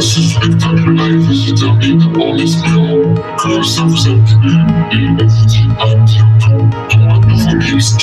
Et 0.00 0.02
voilà, 0.02 0.12
ce 0.14 0.22
spectacle 0.22 0.92
live 0.92 1.32
se 1.32 1.52
termine 1.52 2.02
en 2.16 2.36
espérant 2.36 3.14
que 3.36 3.62
ça 3.62 3.82
vous 3.82 4.08
a 4.08 4.14
plu 4.14 4.56
et 4.92 5.08
on 5.08 5.26
vous 5.26 5.46
dit 5.46 5.68
à 5.78 5.94
bientôt 5.94 6.68
pour 6.88 7.00
un 7.00 7.20
nouveau 7.20 7.56
mix. 7.56 7.96